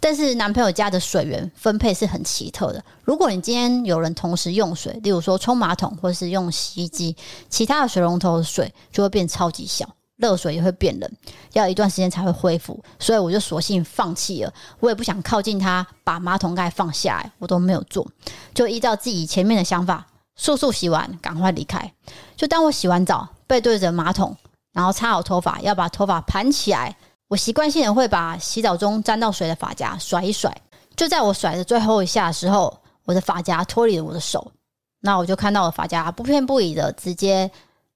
[0.00, 2.84] 但是男朋友家的水源分配是很奇特的。
[3.04, 7.16] 如果你今天有人同时用水，例如说冲马桶或是用洗衣机，
[7.48, 9.88] 其他的水龙头的水就会变超级小。
[10.16, 11.10] 热水也会变冷，
[11.54, 14.52] 要一段时间才会恢复，所以我就索性放弃了。
[14.78, 18.06] 我也不想靠近它，把马桶盖放下来，我都没有做，
[18.54, 21.92] 就依照自己前面的想法，速速洗完，赶快离开。
[22.36, 24.36] 就当我洗完澡，背对着马桶，
[24.72, 26.96] 然后擦好头发，要把头发盘起来，
[27.26, 30.56] 我习惯性的会把洗澡中沾到水的发夹甩一甩。
[30.94, 34.52] 就在我甩的最后一下的时候，我的发夹脱离了我的手，
[35.00, 37.50] 那我就看到了发夹不偏不倚的直接。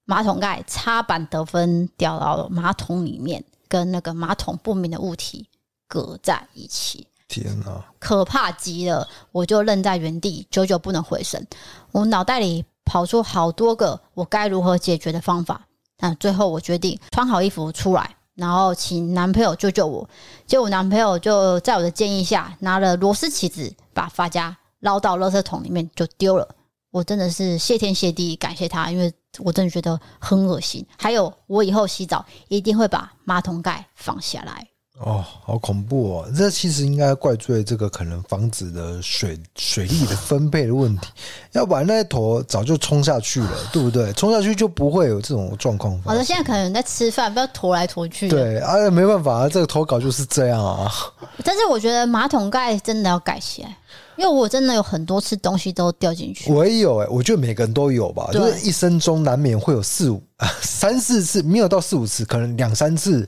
[0.09, 5.47] 马桶盖插板得分掉到了马桶里面，跟那个马桶不明的物体
[5.87, 7.07] 隔在一起。
[7.29, 9.07] 天哪，可怕极了！
[9.33, 11.47] 我就愣在原地，久久不能回神。
[11.93, 15.61] 我脑袋里跑出好多个我该如何解决的方法。
[15.99, 20.09] 但最后我决定穿好衣服出来，然后请男朋友救救我。
[20.47, 26.49] 结果我男朋友就在我的建议下，拿了螺丝起子，把发夹捞到垃圾桶里面就丢了。
[26.93, 29.13] 我真的是谢天谢地，感谢他，因为。
[29.39, 30.85] 我真的觉得很恶心。
[30.97, 34.67] 还有，我以后洗澡一定会把马桶盖放下来。
[35.01, 36.33] 哦，好恐怖哦！
[36.37, 41.07] 这其实应该怪罪这个可能房子的水水力的分配的问题，
[41.55, 44.13] 要不然那坨早就冲下去了，对不对？
[44.19, 45.97] 冲下去就不会有这种状况。
[46.03, 48.29] 好的，现在可能在吃饭，不要拖来拖去。
[48.29, 50.91] 对啊，没办法啊，这个投稿就是这样啊。
[51.45, 53.77] 但是我觉得马桶盖真的要盖起来。
[54.19, 60.21] 因为我真的有很多次东西都掉进去，我也有哎、欸，我觉得每个人都有吧，就是一生中难免会有四五、
[60.61, 63.27] 三四次，没有到四五次，可能两三次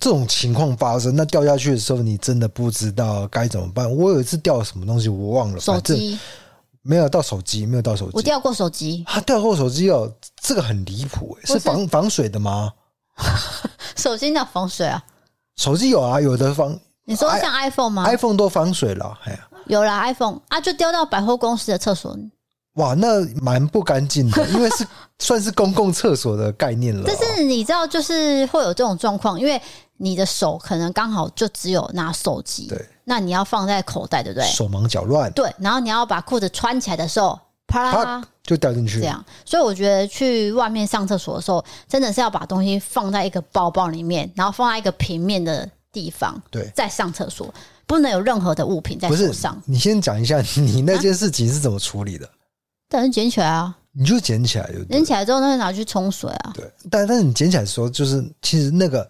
[0.00, 1.14] 这种情况发生。
[1.14, 3.88] 那掉下去的时候，你真的不知道该怎么办。
[3.94, 6.18] 我有一次掉了什么东西，我忘了，手机
[6.82, 10.12] 没有到手机，没有到手机，我掉过手机，他掉过手机哦，
[10.42, 12.72] 这个很离谱哎，是防防水的吗？
[13.94, 15.00] 手机要防水啊？
[15.54, 16.76] 手机有啊，有的防。
[17.04, 22.16] 你说像 iPhone 吗？iPhone 都防水了，哎呀，有了 iPhone 啊，就丢到百货公司的厕所。
[22.74, 24.84] 哇，那蛮不干净的，因为是
[25.20, 27.04] 算是公共厕所的概念了。
[27.06, 29.60] 但是你知道，就是会有这种状况，因为
[29.98, 34.48] 你的手可能刚好就只有拿手机，对，那你要放在口袋，对不对？
[34.48, 37.38] 手忙脚乱，对，然后你要把裤子穿起来的时候，
[37.68, 39.24] 啪啦就掉进去，这样。
[39.44, 47.54] 所以我觉得去外面上厕所的时候，真的是要把东西放在一个包包里面，然后放在一个平面的地方，对，再上厕所，
[47.86, 49.60] 不能有任何的物品在手上。
[49.66, 52.26] 你先讲一下 你那件事情是怎么处理的？
[52.26, 52.32] 啊
[52.86, 53.74] 但是捡起来啊！
[53.92, 56.52] 你就捡起来就，捡起来之后，那就拿去冲水啊。
[56.54, 59.08] 对，但但是你捡起来的时候，就是其实那个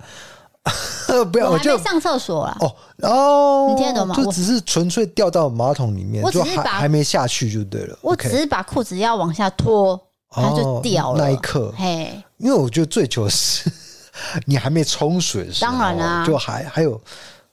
[1.30, 2.56] 不要，我还没上厕所啦。
[2.60, 4.14] 哦哦，你听得懂吗？
[4.14, 7.98] 就只是纯粹掉到马桶里面，我只是把就还还没下去就对了。
[8.00, 10.00] 我只是把裤子要往下脱，
[10.30, 11.22] 它就掉了。
[11.22, 13.70] 那一刻，嘿，因为我觉得最糗的是
[14.46, 16.98] 你还没冲水的时候，当然啦，就还还有。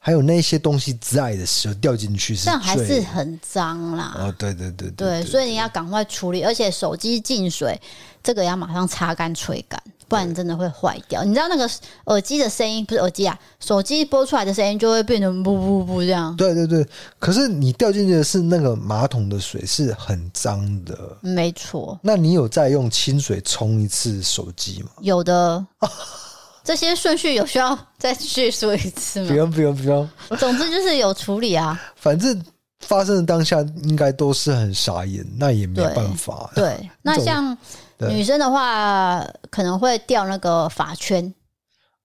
[0.04, 4.16] 还有那些东西在的时候掉进去是，这样还是很脏啦。
[4.18, 7.80] 哦，对对对对，所以你要赶快处理，而且手机进水，
[8.24, 11.24] 这个要马上擦干吹干，不然真的会坏掉。
[11.24, 11.70] 你知道那个
[12.06, 16.36] 耳机的声音不是耳机啊，手机播出来的声音就会变成不不不这样。
[16.36, 16.84] 对对对，
[17.20, 22.00] 可是你掉进去的是那个马桶的水是很脏的，没错。
[22.02, 24.90] 那你有再用清水冲一次手机吗？
[25.02, 25.64] 有的。
[26.64, 29.28] 这些顺序有需要再叙述一次吗？
[29.30, 30.10] 不用不用不用。
[30.38, 31.80] 总之就是有处理啊。
[31.96, 32.40] 反正
[32.80, 36.50] 发生的当下应该都是很傻眼，那也没办法。
[36.56, 37.58] 对，对 那像
[38.00, 41.34] 女生的话，可能会掉那个发圈，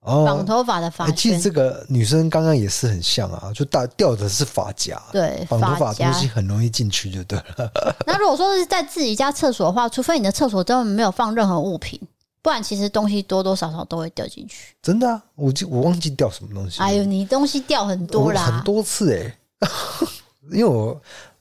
[0.01, 1.17] 绑头发的发圈。
[1.17, 5.01] 其实这个女生刚刚也是很像啊，就大掉的是发夹。
[5.13, 7.71] 对，绑头发东西很容易进去，就对了。
[8.07, 12.01] 那如果说是在自己家厕所的话，除非你的厕所真的没有放任何物品。
[12.47, 14.73] 不然其实东西多多少少都会掉进去。
[14.81, 16.81] 真的啊，我就我忘记掉什么东西。
[16.81, 19.69] 哎呦，你东西掉很多啦，很多次哎、欸。
[20.57, 20.97] 因为我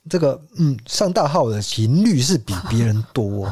[0.10, 3.48] 这个嗯上大号的频率是比别人多，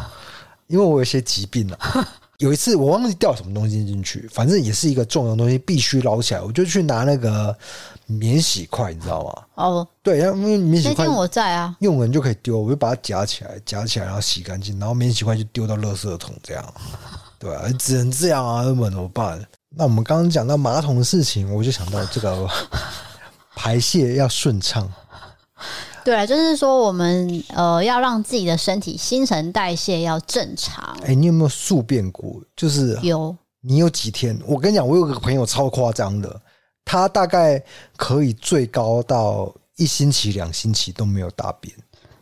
[0.65, 2.07] 因为我有些疾病啊。
[2.39, 6.41] 有一次我忘记掉什么东西进去，反正也是一个重要的东西，必须捞起来。
[6.41, 7.55] 我就去拿那个
[8.07, 9.43] 免洗筷，你知道吗？
[9.63, 16.73] 哦，对，因为免洗筷我在啊，用完就可以丢，我就把它夹起来，夹起来然后洗干净，然后免洗筷就丢到垃圾桶这样。
[17.43, 19.45] 对啊，只能这样啊，那么怎么办？
[19.75, 22.47] 那我们刚刚讲到马桶的事情，我就想到这个
[23.53, 24.89] 排泄要顺畅。
[26.05, 30.97] 对啊，就是说我们呃要让自己的身体新陈代谢要正常。
[31.03, 32.41] 哎，你有没有宿便过？
[32.55, 33.35] 就是有。
[33.59, 34.39] 你有几天？
[34.45, 36.41] 我跟你讲，我有个朋友超夸张的，
[36.85, 37.61] 他大概
[37.97, 41.75] 可以最高到一星期、两星期都没有大便，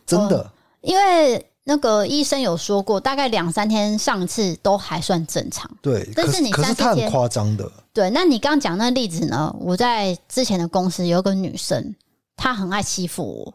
[0.04, 0.40] 真的。
[0.40, 0.50] 哦，
[0.80, 1.46] 因为。
[1.64, 5.70] 那个医生有说过，大概两三天上次都还算正常。
[5.80, 7.70] 对，但是你可是他很夸张的。
[7.92, 9.54] 对，那你刚刚讲那个例子呢？
[9.60, 11.94] 我在之前的公司有一个女生，
[12.36, 13.54] 她很爱欺负我，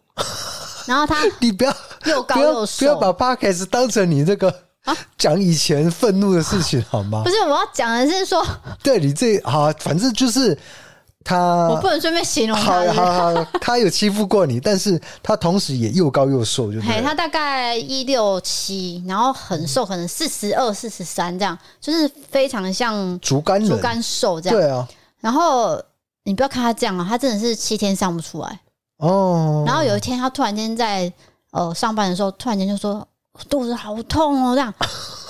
[0.85, 4.53] 然后她 你不要又高又瘦，不要把 Podcast 当成你这个
[5.17, 7.23] 讲以前愤怒的事情好吗？
[7.25, 8.45] 不是，我要讲的是说，
[8.81, 10.57] 对你这好，反正就是。
[11.27, 12.85] 他我不能顺便形容他。
[12.93, 24.57] 好好好，他有欺负过你，但是他同时也又高又瘦，就嘿，他大概一六七，然后很瘦，可能四十二、四十三这样，就是非常像竹竿竹竿瘦这样。
[24.57, 24.87] 对啊，
[25.19, 25.77] 然后
[26.23, 28.61] 你不要看他这样啊，他真的是七天上不出来
[28.99, 29.65] 哦。
[29.67, 31.11] 然后有一天，他突然间在
[31.51, 33.05] 呃上班的时候，突然间就说
[33.49, 34.73] 肚子好痛哦，这样。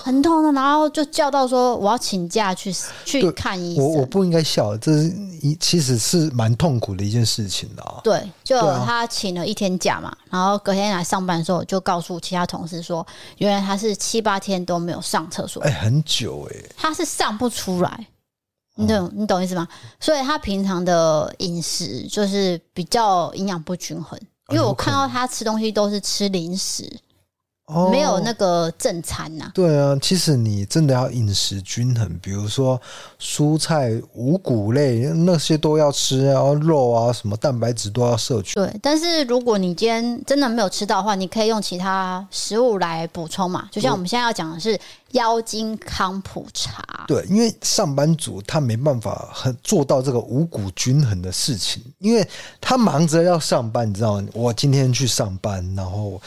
[0.08, 3.84] 很痛的，然后就叫到说我要请假去去看医生。
[3.84, 5.10] 我我不应该笑，这是
[5.42, 8.00] 一其实是蛮痛苦的一件事情的啊。
[8.06, 13.06] 对，就他请了一天假嘛，然后隔天来上班的时候，就告诉其他同事说，
[13.40, 18.08] 原来他是七八天都没有上厕所，哎，很久哎，他是上不出来，
[18.76, 19.68] 你懂你懂意思吗？
[20.00, 24.18] 所以他平常的饮食就是比较营养不均衡，
[24.52, 26.90] 因为我看到他吃东西都是吃零食。
[27.68, 29.52] 哦、没有那个正餐呐、啊。
[29.54, 32.82] 对啊，其实你真的要饮食均衡，比如说
[33.20, 38.56] 蔬菜、五谷类那些都要吃，然后肉啊什么蛋白质都要摄取。
[38.56, 43.68] 对，但是如果你今天真的没有吃到的话，你可以用其他食物来补充嘛。
[43.70, 44.80] 就像我们现在要讲的是
[45.12, 47.04] 妖精康普茶。
[47.06, 52.26] 对，因为上班族他没办法很做到这个五谷均衡的事情，因为
[52.62, 54.28] 他忙着要上班，你知道吗？
[54.34, 56.22] 我今天去上班，然后。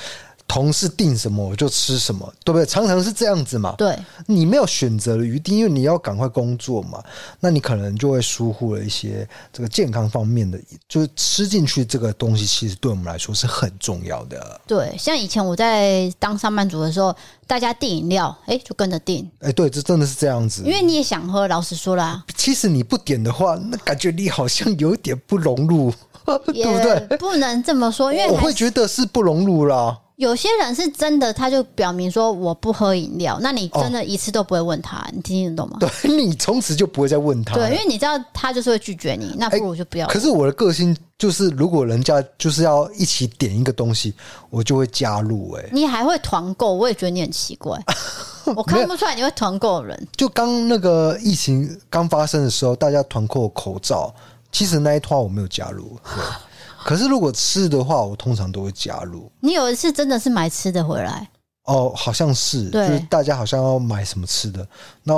[0.51, 2.67] 同事订什么我就吃什么，对不对？
[2.67, 3.73] 常常是这样子嘛。
[3.79, 3.97] 对，
[4.27, 7.01] 你没有选择的余地，因为你要赶快工作嘛。
[7.39, 14.61] 那你可能就会疏忽了一些这个健康方面的，就是吃进去这个东西，其实对我们来说是很重要的。
[14.67, 17.15] 对，像以前我在当上班族的时候，
[17.47, 19.31] 大家订饮料，哎，就跟着订。
[19.39, 20.65] 哎，对，这真的是这样子。
[20.65, 22.25] 因为你也想喝，老实说啦。
[22.35, 25.93] 其实你不点的话，那感觉你好像有点不融入，
[26.27, 27.17] 对不对？
[27.19, 29.97] 不能这么说，因为我会觉得是不融入啦。
[30.21, 35.79] 有些人是真的，他就表明说我不喝饮料，那你真的一次都不会问他，哦、你听得懂吗？
[35.81, 37.55] 对， 你从此就不会再问他。
[37.55, 40.13] 对，因为你知道他就是会拒绝你，那不如就不要、欸。
[40.13, 44.13] 可是我的个性就是，如果人家就是要一起点一个东西，
[44.51, 45.63] 我就会加入、欸。
[45.63, 46.75] 哎，你还会团购？
[46.75, 47.83] 我也觉得你很奇怪，
[48.55, 50.09] 我看不出来你会团购的人。
[50.19, 54.15] 就刚那个疫情刚发生的时候，大家团购口罩，
[54.53, 55.99] 其实那一套我没有加入。
[56.05, 56.23] 对。
[56.91, 59.31] 可是如果吃的话，我通常都会加入。
[59.39, 61.31] 你有一次真的是买吃的回来？
[61.67, 64.67] 哦，好像是，对就是大家好像要买什么吃的，
[65.05, 65.15] 那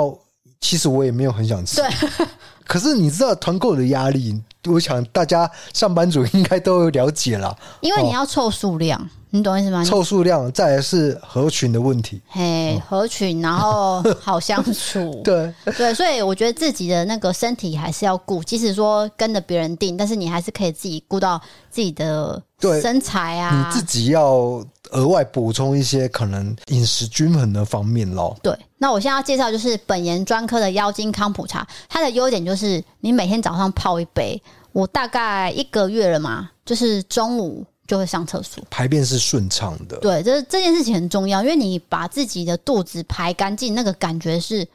[0.61, 1.77] 其实我也没有很想吃。
[1.77, 1.89] 对。
[2.67, 7.57] 可是你知道团购的压力，我想大家上班族应该都有了解啦。
[7.81, 9.01] 因为你要凑数量。
[9.01, 9.83] 哦你懂意思吗？
[9.83, 12.21] 凑数量，再来是合群的问题。
[12.27, 15.21] 嘿，合群，然后 好相处。
[15.23, 22.39] 对对，所以我觉得自己的那个身体还是要顾，即使说跟着别人定，但是你还是可以自己顾到自己的
[22.79, 23.65] 身材啊。
[23.67, 28.37] 你自己要额外补充一些可能饮食均衡的方面咯。
[28.43, 34.39] 对，那我现在要介绍就是本研专科的妖精康普茶，它的优点就是你每天早上泡一杯，
[34.73, 37.65] 我大概一个月了嘛，就是中午。
[37.85, 39.97] 就会上厕所，排便是顺畅的。
[39.97, 44.65] 对，这这件事情很重要，因为你把自己的肚子排干净，那个感觉是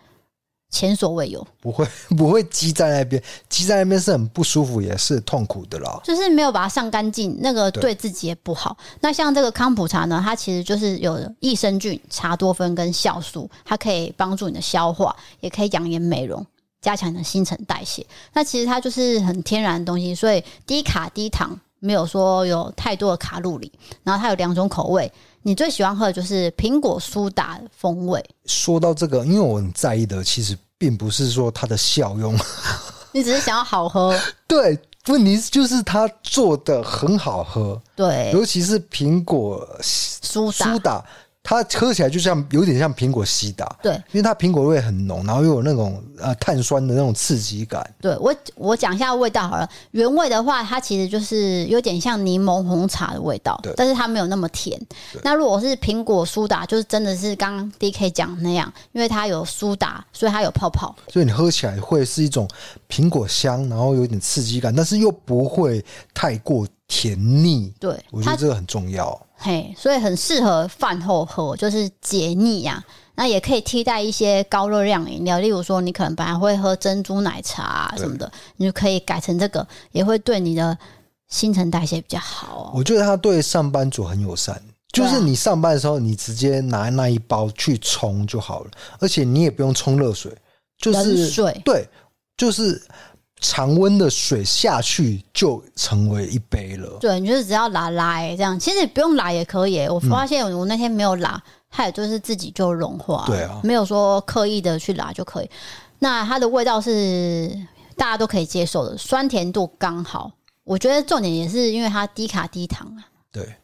[0.70, 1.86] 前所未有，不会
[2.16, 5.98] 不会积在那边，积在那边是很不舒服，也是痛苦的啦。
[6.04, 8.76] 就是没有把它上干净，那个对自己也不好。
[9.00, 16.46] 那像这个康普茶呢，它其实就是有益生菌、茶多酚跟酵素，它可以帮助你的消化，也可以养颜美容，
[16.82, 18.06] 加强你的新陈代谢。
[18.34, 21.58] 那其实它就是很天然的东西，所以低卡低糖。
[21.80, 23.72] 没有说有太多的卡路里，
[24.02, 25.10] 然后它有两种口味，
[25.42, 28.24] 你最喜欢喝的就是苹果苏打风味。
[28.46, 32.36] 说到这个，因为我很在意的，其实并不是说它的效用，
[33.12, 34.18] 你只是想要好喝。
[34.46, 37.80] 对，问题就是它做的很好喝。
[37.96, 40.72] 对，尤其是苹果苏打。
[40.72, 41.04] 苏打
[41.42, 47.88] 它喝起来就像有点像苹果西打，对，因为它苹果味很浓，然后又有那种呃碳酸的那种刺激感。
[48.02, 54.78] 对，我我讲一下味道好了，原味的话，它其实就是有点像柠檬红茶的味道，对，但是它没有那么甜。
[55.22, 62.46] 那如果是苹果苏打，就是真的是刚刚 DK 讲那样，因为它有苏打，所以它有泡泡，所以你喝起来会是一种
[62.90, 65.82] 苹果香，然后有点刺激感，但是又不会
[66.12, 67.72] 太过甜腻。
[67.80, 69.18] 对，我觉得这个很重要。
[69.40, 72.84] 嘿，所以很适合饭后喝，就是解腻呀、啊。
[73.14, 80.76] 那也可以替代一些高热量饮料，例如说你可能本来会喝珍珠奶茶、啊、什么的，你就可以改成这个，也会对你的
[81.28, 82.72] 新陈代谢比较好、哦。
[82.74, 84.60] 我觉得它对上班族很友善，
[84.92, 88.70] 就是你上班的时候，你直接拿那一包去冲就好了，
[89.00, 90.32] 而且你也不用冲热水，
[90.78, 91.88] 就是水，对，
[92.36, 92.80] 就是。
[93.40, 96.98] 常温的水下去就成为一杯了。
[97.00, 99.86] 对，你就是只要拉拉这样，其实不用拉也可以。
[99.86, 103.24] 我发现我那天没有拉，它也就是自己就融化。
[103.26, 105.50] 对啊，没有说刻意的去拉就可以。
[106.00, 107.48] 那它的味道是
[107.96, 110.32] 大家都可以接受的，酸甜度刚好。
[110.64, 113.06] 我觉得重点也是因为它低卡低糖啊。
[113.30, 113.54] 对，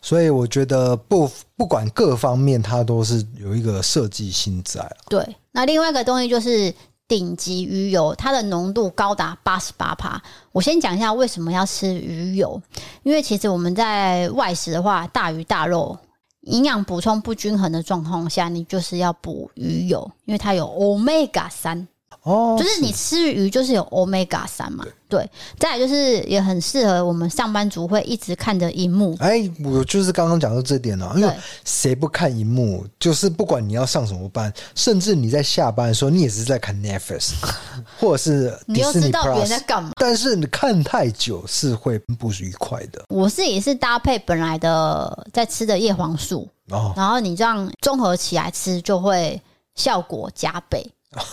[0.00, 4.90] 所以我觉得不不管各方面，它都是有一个设计心在。
[5.08, 6.74] 对，那另外一个东西就是。
[7.08, 10.22] 顶级鱼油，它的浓度高达八十八帕。
[10.52, 12.60] 我先讲一下为什么要吃鱼油，
[13.02, 15.96] 因为其实我们在外食的话，大鱼大肉
[16.42, 21.86] 营养补充不均衡的状况下，你就是要补鱼油，因为它有欧米伽三。
[22.26, 29.16] 哦，就是你吃鱼就是有 Omega 三嘛，对，再来就是也很适合我们上班族会一直看着荧幕。
[29.20, 31.32] 哎，我就是刚刚讲到这点了，因为
[31.64, 32.84] 谁不看荧幕？
[32.98, 37.34] 就是不管你要上什么班，甚至你在下班的时候，你也是在看 Netflix，
[38.00, 39.92] 或者是你又知道别人在干嘛。
[39.94, 43.04] 但是你看太久是会不愉快的。
[43.08, 49.40] 我是也是搭配本来的在吃的叶黄素，哦，然后你这样综合起来吃，就会
[49.76, 50.84] 效果加倍。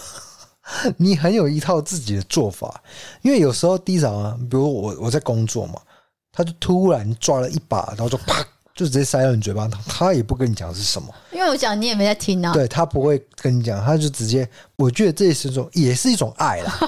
[0.97, 2.82] 你很有一套自己的做法，
[3.22, 5.80] 因为有时候第一场啊，比如我我在工作嘛，
[6.32, 8.41] 他就突然抓了一把，然后就啪，
[8.74, 12.53] 就直接塞到你嘴巴，他也不跟你讲是什么，因为我讲你也没在听啊。
[12.53, 14.47] 对，他不会跟你讲，他就直接，
[14.78, 16.80] 我觉得这也是一种，也是一种爱啦，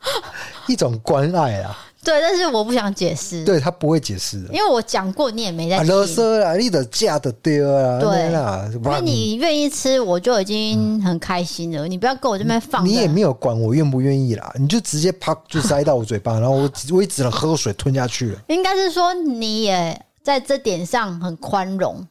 [0.68, 1.76] 一种关爱啦。
[2.06, 3.44] 对，但是我不想解释。
[3.44, 5.92] 对他不会解释的，因为我讲过，你也没在听。
[5.92, 11.84] 垃圾啦，你的价的丢啊，对啦，因为你愿意吃，我就已经很开心了。
[11.84, 12.86] 嗯、你不要跟我这边放。
[12.86, 18.38] 你也没有管我愿不愿意啦，你就直接啪就塞到我嘴巴，然后我我也只能喝水吞下去了。
[18.46, 22.06] 应该是说你也在这点上很宽容，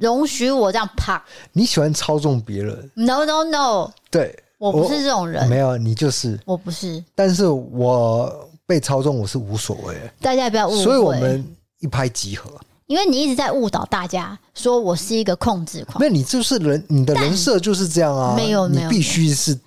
[0.00, 1.24] 容许我这样啪。
[1.52, 5.48] 你喜欢操纵别人？No No No，对，我不是这种人。
[5.48, 6.36] 没有，你就是。
[6.44, 8.47] 我不是，但是我。
[8.68, 10.84] 被操纵我是无所谓，大家不要误会。
[10.84, 12.50] 所以我们一拍即合，
[12.86, 15.96] 因为你一直在误导大家，说我是一个控制狂。
[15.98, 18.34] 那你就是人，你的人设就是这样啊。
[18.36, 19.58] 没有，没有，你必须是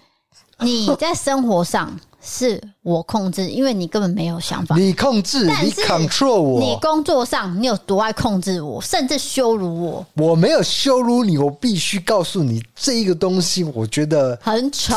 [0.60, 1.99] 你在生活上。
[2.24, 4.76] 是我控制，因为你根本没有想法。
[4.76, 6.59] 你控制，你 control 我。
[6.59, 10.05] 你工作上，你有多爱控制我，甚至羞辱我。
[10.15, 14.93] 我没有羞辱你，我必须告诉你，这一个东西我觉得很丑。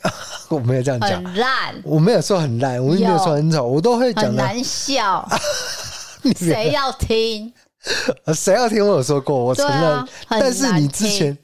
[0.48, 1.74] 我没有这样讲，很烂。
[1.82, 5.26] 我没有说很烂，我也没有说很丑，我都会讲难笑，
[6.36, 7.52] 谁要听？
[8.34, 8.86] 谁要听？
[8.86, 10.08] 我有说过，我承认。
[10.28, 11.38] 但是你之前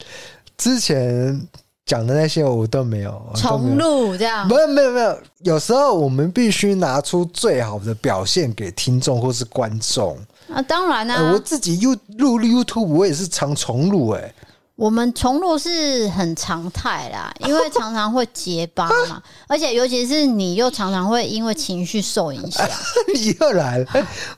[0.59, 1.49] 之前。
[1.85, 5.19] 讲的那些我都没有重录这样，没有没有没有。
[5.41, 10.17] 有时候我们必须拿出最好的表现给听众或是观众
[10.53, 14.33] 啊，当然啦、啊，我自己又录 YouTube，我也是常重录哎。
[14.75, 22.67] 我们重录是很常态啦，因为常常会结巴嘛， 而且尤其是你又常常会因为情绪受影响。
[23.15, 23.87] 你 又来了，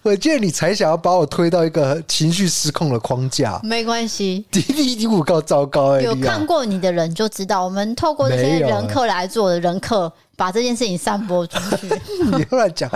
[0.03, 3.61] 我记得你才想要把我推到一个情绪失控的框架。
[3.63, 6.03] 没关系，第一五高糟糕哎！
[6.03, 11.89] 有看过你的人就知道，我们透过这些人客来做的人客，把这件事情散播出去。
[12.37, 12.91] 你后来讲，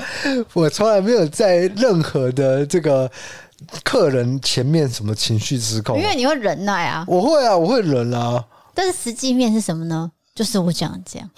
[0.53, 3.11] 我从来没有在任何的这个。
[3.83, 5.99] 客人前面什么情绪失控？
[5.99, 8.45] 因为你会忍耐啊，我会啊，我会忍啊。
[8.75, 10.11] 但是实际面是什么呢？
[10.35, 11.29] 就是我讲的这样，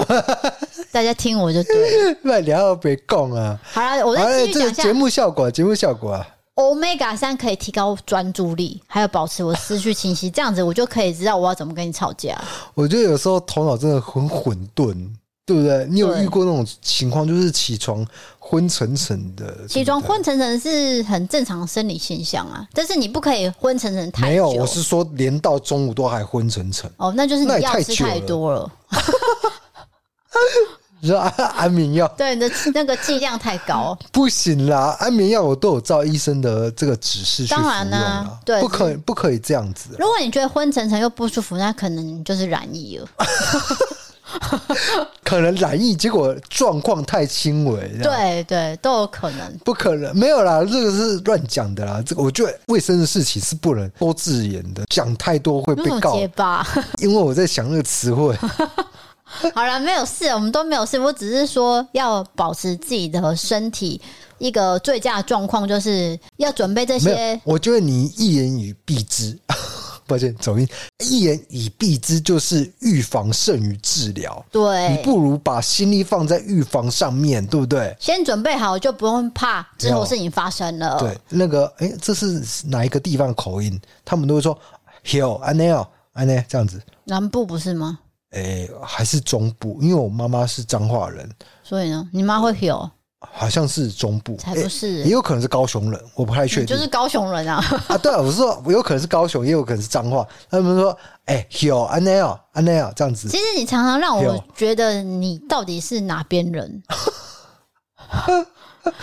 [0.92, 2.18] 大家听我就对了。
[2.22, 3.58] 那你要别讲啊。
[3.62, 5.50] 好了，我再继续讲一下节目效果。
[5.50, 12.38] 节目效果啊，Omega 三可以提高专注力，还有保持我思绪清晰，这样子我就可以知道我要怎么跟你吵架。
[12.74, 15.08] 我觉得有时候头脑真的很混沌。
[15.47, 15.86] 对不对？
[15.91, 18.07] 你有遇过那种情况，就是起床
[18.38, 19.66] 昏沉沉的。
[19.66, 24.28] 起床昏沉沉是很正常的生理现象啊，但是你不可以昏沉沉太久。
[24.28, 26.88] 没有，我是说连到中午都还昏沉沉。
[26.99, 28.70] 哦，那就是你药吃太多了。
[31.03, 32.07] 你说安安眠药？
[32.16, 33.99] 对，你的那个剂量太高。
[34.12, 37.68] 不行啦，安眠药我都有照医生的这个指示去服用。
[37.70, 39.97] 当然呢，对，不可以不可以这样子。
[39.99, 43.09] 如果你觉得昏沉沉又不舒服，那可能就是染疫了。
[45.31, 49.59] 可能染疫，结果状况太轻微，对对，都有可能。
[49.64, 52.03] 不可能，没有啦，这个是乱讲的啦。
[52.05, 56.16] 这个我觉得卫生的事情是不能多自言的，讲太多会被告。
[56.16, 56.66] 结巴，
[56.99, 58.37] 因为我在想那个词汇。
[59.55, 60.99] 好了，没有事，我们都没有事。
[60.99, 64.01] 我只是说要保持自己的身体
[64.39, 67.41] 一个最佳状况，就是要准备这些。
[67.45, 69.39] 我觉得你一言以蔽之。
[70.11, 70.68] 抱歉，走音。
[70.98, 74.44] 一言以蔽之，就是预防胜于治疗。
[74.50, 77.96] 对，你不如把心力放在预防上面，对不对？
[78.00, 80.98] 先准备好，就不用怕之后事情发生了。
[80.98, 83.80] 对，那个，哎、欸，这是哪一个地方的口音？
[84.04, 84.58] 他们都会说
[85.04, 86.82] “hill a n e a n e 这样子。
[87.04, 88.00] 南部不是吗？
[88.30, 89.78] 哎、欸，还是中部？
[89.80, 91.28] 因为我妈妈是彰化人，
[91.62, 92.90] 所以呢，你妈会 hill。
[93.20, 96.66] 好像是中部，才不是，也有可能是高雄人，我不太确定。
[96.66, 97.62] 就是高雄人啊！
[97.86, 100.26] 啊，对啊，我是说，我有可能是高雄，也有可能是彰化。
[100.50, 100.96] 他们说，
[101.26, 103.28] 哎，有安奈尔，安奈尔这样子。
[103.28, 106.82] 其实你常常让我觉得你到底是哪边人？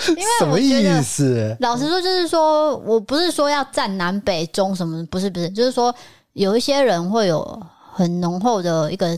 [0.09, 1.55] 因为什么意思？
[1.59, 5.93] 老实说，就是说我不是说要站南北中什么，不是不是，就是说
[6.33, 7.61] 有一些人会有
[7.93, 9.17] 很浓厚的一个。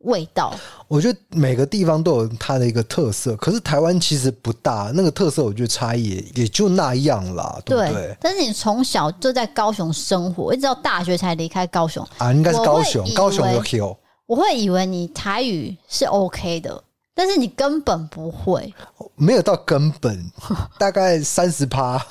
[0.00, 0.54] 味道，
[0.88, 7.92] 我觉得每个地方都有它的一个特色，可是台湾其实不大，那个特色我觉得差异也，也就那样啦，对不对？
[7.92, 13.96] 对，但是你从小就在高雄生活，一直到大学才离开高雄啊，应该是高雄，高雄有 Q。
[14.26, 16.82] 我会以为你台语是 OK 的，
[17.14, 18.72] 但是你根本不会，
[19.16, 20.30] 没有到根本，
[20.78, 22.04] 大概三十趴，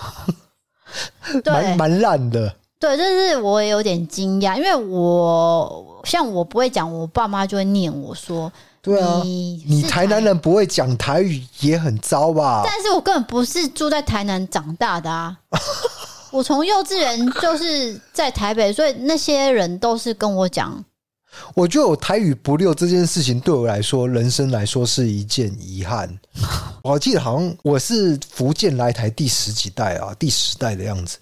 [1.45, 2.55] 蛮蛮烂的。
[2.77, 8.51] 对，就是我也有点惊讶，因为我像我不会讲，我爸妈就会念我说
[8.81, 15.35] ：“对啊，你，你台南人不会讲台语也很糟吧？”但是我根本不是住在台南长大的啊，
[16.31, 20.83] 我从幼稚园就是在台北，所以那些人都是跟我讲。
[21.53, 26.09] 我觉得我台语不溜这件事情对我来说，人生来说是一件遗憾。
[26.83, 31.17] 我记得好像我是福建来台第十几代啊，第十代的样子。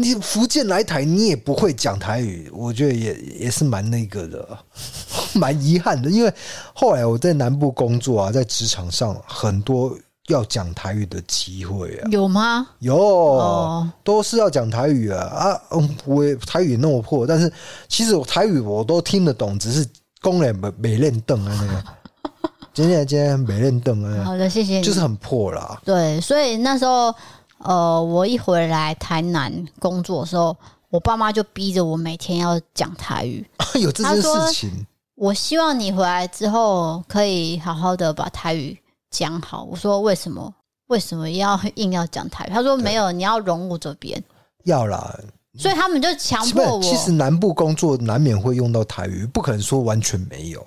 [0.00, 4.58] 你福建来台，你也不会讲台语，我觉得也也是蛮那个的，
[5.34, 6.08] 蛮遗憾的。
[6.08, 6.32] 因为
[6.72, 12.08] 后来我在南部工作啊，在职场上很多要讲台语的机会啊？
[12.12, 12.64] 有吗？
[12.78, 15.60] 有，哦、都是要讲台语啊啊！
[16.04, 17.52] 我台语那么破，但是
[17.88, 19.84] 其实我台语我都听得懂，只是
[20.20, 21.84] 工人没没练凳啊那个。
[22.72, 24.22] 今天今天没认凳啊。
[24.24, 24.82] 好的，谢谢你。
[24.84, 25.80] 就是很破啦。
[25.84, 27.12] 对，所以那时候
[27.58, 30.56] 呃，我一回来台南工作的时候，
[30.90, 33.46] 我爸妈就逼着我每天要讲台语。
[33.80, 34.86] 有这件事情。
[35.14, 38.78] 我希望你回来之后可以好好的把台语
[39.10, 39.64] 讲好。
[39.64, 40.54] 我说为什么？
[40.86, 42.50] 为什么要硬要讲台语？
[42.50, 44.22] 他说没有，你要融入这边。
[44.64, 45.18] 要啦，
[45.58, 46.82] 所以他们就强迫我。
[46.82, 50.64] 其实南部工作难免会用到台语，不可能说完全没有。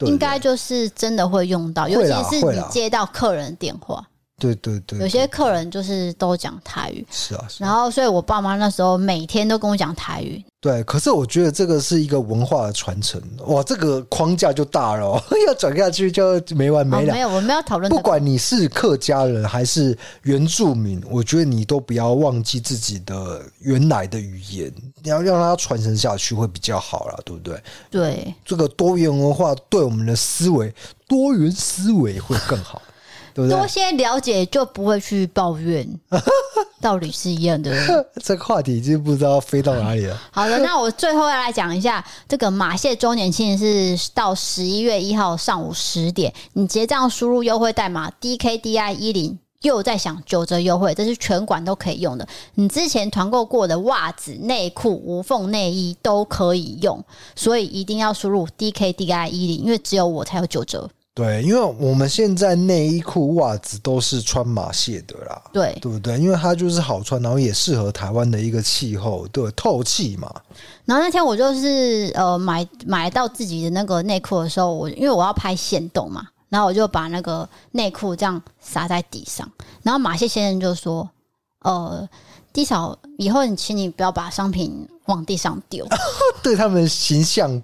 [0.00, 4.06] 应该就是真的会用到，尤其是你接到客人电话。
[4.38, 10.44] 对对对，有些客人就是都讲台语，是啊，然后所以我爸妈那时候每天都跟我讲台语。
[10.60, 17.14] 对，可是我觉得这个是一个文化的传承，哇，这个框架就大了， 要转下去就没完没了。
[17.14, 17.88] 没有，我们要讨论。
[17.88, 24.70] 不管你是客家人还是原住民，我觉得你都不要忘记自己的原来的语言，
[25.02, 27.62] 你要让它传承下去会比较好了，对不对？
[27.90, 30.74] 对，这个多元文化对我们的思维，
[31.08, 32.82] 多元思维会更好。
[33.36, 35.86] 对对多些了解就不会去抱怨，
[36.80, 37.70] 道理是一样的。
[38.24, 40.18] 这个话题已经不知道飞到哪里了。
[40.30, 52.26] 好的，那我最后要来讲一下这个马蟹周年庆是到十一月一号上午十点，你结账输入优惠代码 DKDI 一零，又在享九折优惠，这是全馆都可以用的。
[52.54, 60.88] 你之前团购过的袜子、内裤、无缝内衣都可以用，所以一定要输入 DKDI 一零，因为只有我才有九折。
[61.16, 66.18] 对，因为我们现在内衣裤、袜子都是穿马谢的啦，对，对不对？
[66.18, 70.30] 因为它就是好穿，然后也适合台湾的一个气候，对，透气嘛。
[70.84, 79.50] 然后那天我就是呃买买到自己的那个内裤的时候，我因为我要拍限动嘛，然后我就把那个内裤这样撒在地上，
[79.82, 81.08] 然后马谢先生就说
[81.64, 82.06] ：“呃，
[82.52, 85.88] 地嫂，以后你请你不要把商品往地上丢。
[86.44, 87.62] ”对他们形象。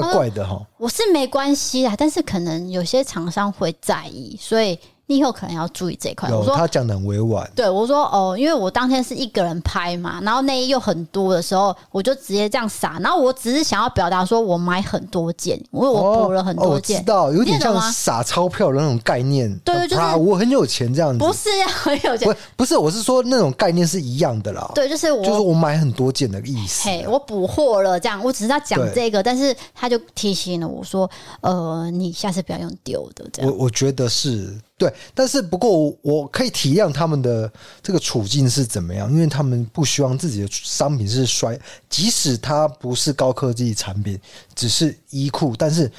[0.00, 4.78] 怪怪的哈，我是没关系啦，但是可能有些厂商会在意，所以。
[5.06, 6.30] 你以后可能要注意这一块。
[6.30, 7.48] 我说他讲的很委婉。
[7.54, 12.98] 对，我说哦，因为我当天是一个人拍嘛，然后内衣又很多的时候，我就直接这样撒。
[13.00, 16.98] 然后我只是想要表达说我买很多件，因为我补了很多件。
[16.98, 19.54] 哦哦、知道，有点像撒钞票的那种概念。
[19.58, 21.18] 对对，就是我很有钱这样子。
[21.18, 24.70] 不是很有钱，不不是，我是说那种概念是一样的啦。
[24.74, 26.88] 对，就是我就是我买很多件的意思。
[26.88, 31.10] 嘿，我补货了，这样，我只是在讲这个，但是他就提醒了我说，
[31.42, 33.50] 呃，你下次不要用丢的这样。
[33.50, 34.58] 我我觉得是。
[34.76, 37.50] 对，但是不过我，可以体谅他们的
[37.82, 41.58] 这个处境是怎么样，因为他们不希望自己的商品是衰，
[41.88, 44.18] 即使它不是高科技产品，
[44.54, 45.90] 只是衣裤，但是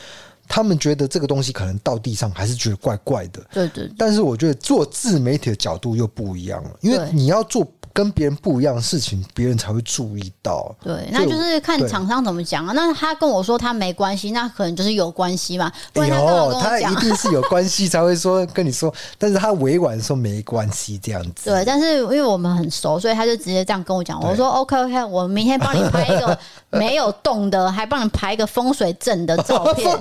[0.47, 3.41] 他们觉得这个东西可能到地上还是觉得怪怪的。
[3.53, 3.95] 对对，对。
[3.97, 7.65] 但是我觉得做自媒体的角度又不一样了，因为你要做。
[7.95, 10.75] 跟别人不一样的事情，别人才会注意到。
[10.83, 12.73] 对，那就是看厂商怎么讲啊。
[12.73, 15.71] 那他跟我说他没关系，那可能就是有关系嘛。
[15.93, 21.49] 不然他跟我跟我讲，他一定是有关系才会说跟你说， 但是他委婉说没关系这样子。
[21.49, 24.21] 对，但是因为我们很熟，所以他就直接这样跟我讲。
[24.21, 26.37] 我说 OK OK，我明天帮你拍一个
[26.69, 29.97] 没有动的，还帮你拍一个风水阵的照片。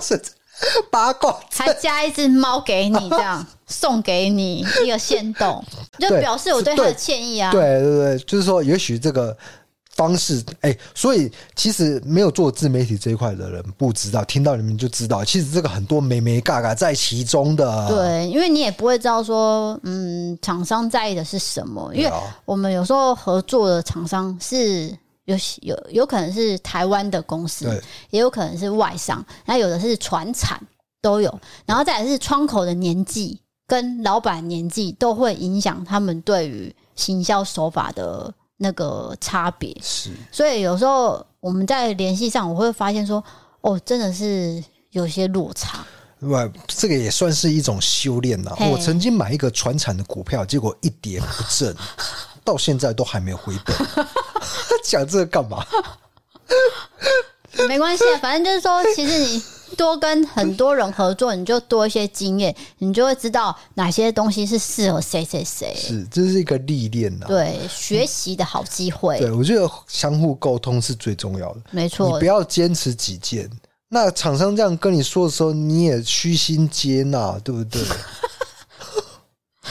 [0.89, 5.65] 八卦，还加一只猫给你，这样送给你一个限动，
[5.99, 7.51] 就表示我对他的歉意啊。
[7.51, 9.37] 对对对，就是说，也许这个
[9.95, 17.89] 方式，哎、欸，所以其实没有做自媒体这一块的人不知道，听到你们就知道，其实这个很多美眉嘎嘎在其中的。
[17.89, 22.13] 对，因为你也不会知道说，嗯，厂商在意的是什么，因为
[22.45, 24.97] 我们有时候合作的厂商是。
[25.27, 27.65] 有有有可能是台湾的公司，
[28.11, 30.61] 也有可能是外商，那有的是船产
[31.01, 39.77] 都有，然后再来是窗口的年纪跟老板年纪都会影响他们对于行销手法的那个差别。
[39.83, 43.23] 是，所以有时候我们在联系上，我会发现说，
[43.63, 45.85] 哦，真的是有些落差。
[46.21, 48.55] 对，这个也算是一种修炼呐。
[48.73, 51.75] 我曾经买一个传产的股票，结果一跌不振，
[52.43, 53.77] 到现在都还没有回本。
[54.85, 55.65] 讲这个干嘛？
[57.69, 59.43] 没关系啊，反正就是说，其实你
[59.75, 65.75] 多跟很多人合作，你就多一些经验，你就会知道哪些东西是适合谁谁谁。
[65.77, 67.27] 是，这是一个历练呐。
[67.27, 69.19] 对，学习的好机会。
[69.19, 71.61] 对，我觉得相互沟通是最重要的。
[71.71, 73.51] 没错，你不要坚持己见。
[73.89, 77.81] 那厂商这样跟你说的时候，你也虚心接纳，对不对？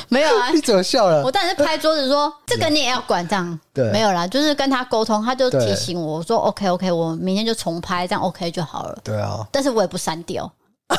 [0.10, 1.24] 没有啊， 你怎么笑了？
[1.24, 10.52] 我当然是拍桌子说：“这个你也要管这样。”对，没有啦，就是跟他沟通，他就提醒我说：“OK OK，我明天就重拍，这样 OK 就好了。”对啊，但是我也不删掉。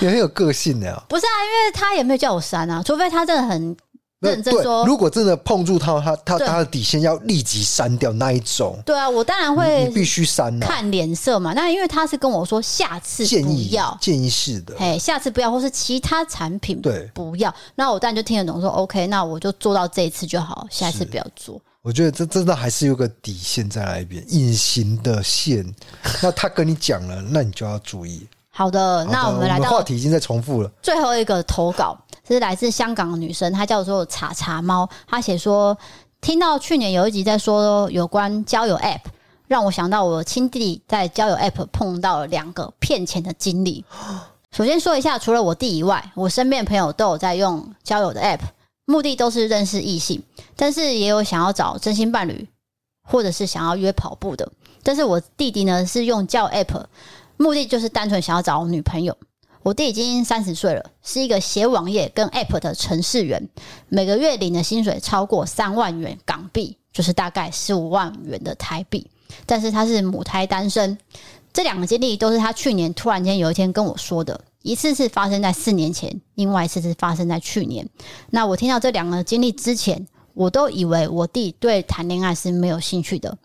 [0.00, 1.02] 也很有个性的呀。
[1.08, 3.76] 不是啊，因为他也没有叫我删啊，除非他真的很。
[4.20, 8.78] 认真说，如果真的碰触到他，他他的底线要立即删掉那一种。
[8.84, 11.52] 对啊，我当然会，你必须删，看脸色嘛。
[11.52, 17.54] 那因为他是跟我说下次不要，建议建议式的，哎，下次不要，或是其他产品对不要。
[17.74, 21.60] 那我当然就听得懂，说 OK，那我就做到这一次就好，下一次不要做。
[21.82, 25.64] 我觉得这真的还是有个底线在那边，隐形的线。
[26.22, 28.26] 那他跟你讲了，那你就要注意。
[28.48, 31.96] 好的，那我们来到话题已经在重复了，最后一个投稿。
[32.26, 34.88] 是来自香港的女生，她叫做茶茶猫。
[35.06, 35.76] 她写说，
[36.20, 39.02] 听到去年有一集在说有关交友 App，
[39.46, 43.84] 让我想到我亲弟弟在交友 App 碰到了两个骗钱的经历。
[44.50, 48.40] 首先说一下，除了我弟以外，我身边朋友都有在用交友的 App，
[48.86, 50.22] 目的都是认识异性，
[50.56, 52.48] 但是也有想要找真心伴侣，
[53.02, 54.50] 或者是想要约跑步的。
[54.82, 56.84] 但是我弟弟呢，是用交友 App，
[57.36, 59.16] 目的就是单纯想要找女朋友。
[59.66, 63.48] 我弟已经三十岁了，是一个写网页跟 App 的程序员，
[63.88, 69.10] 每个月领的薪水超过三万元港币，就是大概十五万元的台币。
[69.44, 70.96] 但是他是母胎单身，
[71.52, 77.88] 这两个经历都是他去年突然间有一天跟我说的，一次是发生在四年前，另外一次是发生在去年。
[78.30, 83.36] 那我听到这两个经历之前，我都以为我弟对谈恋爱是没有兴趣的。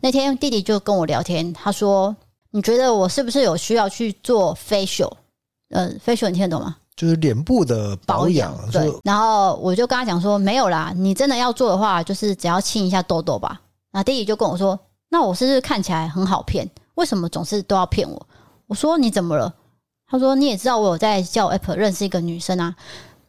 [0.00, 2.16] 那天弟弟就跟我聊天，他说
[2.50, 5.12] ：“你觉得我是不是有需要去做 facial？”
[5.70, 6.76] 呃，facial 你听得懂吗？
[6.96, 8.54] 就是脸部的保养。
[8.70, 13.60] 对，然后我就跟他讲说，没有啦，你真的要做的话，就是只要清一下痘痘吧。
[13.90, 16.68] 那弟弟就跟我说，那我是不是看起来很好骗？
[16.96, 18.26] 为什么总是都要骗我？
[18.66, 19.52] 我说你怎么了？
[20.06, 22.74] 他说你也知道我有在交友 App 认识一个女生啊。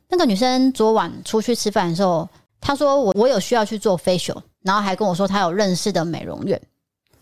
[0.09, 2.27] 那个女生昨晚出去吃饭的时候，
[2.59, 6.61] 她说我我有需要去做 facial，然后还跟我说她有认识的美容院。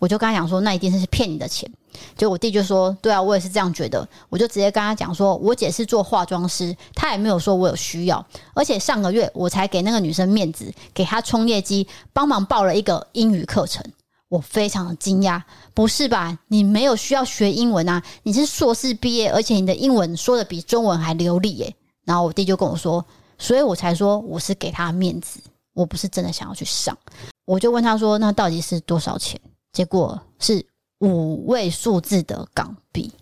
[0.00, 1.70] 我就跟他讲说，那一定是骗你的钱。
[2.16, 4.06] 就我弟就说，对啊，我也是这样觉得。
[4.28, 8.24] 我就直接跟他讲说，我姐是做化妆师，她也没有说我有需要。
[8.54, 13.84] 而且上个月我才给那个女生面子，给她冲业绩，帮忙报了一个英语课程。
[14.28, 15.42] 我非常的惊讶，
[15.74, 16.38] 不是吧？
[16.48, 18.02] 你没有需要学英文啊？
[18.22, 21.74] 你是硕士毕业，而且你的英文说的比中文还流利耶。
[22.04, 23.04] 然后我弟就跟我说，
[23.36, 25.40] 所以我才说我是给他面子，
[25.74, 26.96] 我不是真的想要去上。
[27.44, 29.38] 我就问他说，那到底是多少钱？
[29.72, 30.64] 结果是
[30.98, 33.12] 五位数字的港币，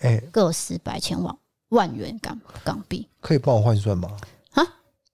[0.00, 1.36] 哎、欸，个十百千万
[1.70, 4.10] 万元港港币，可以帮我换算吗？
[4.52, 4.62] 啊，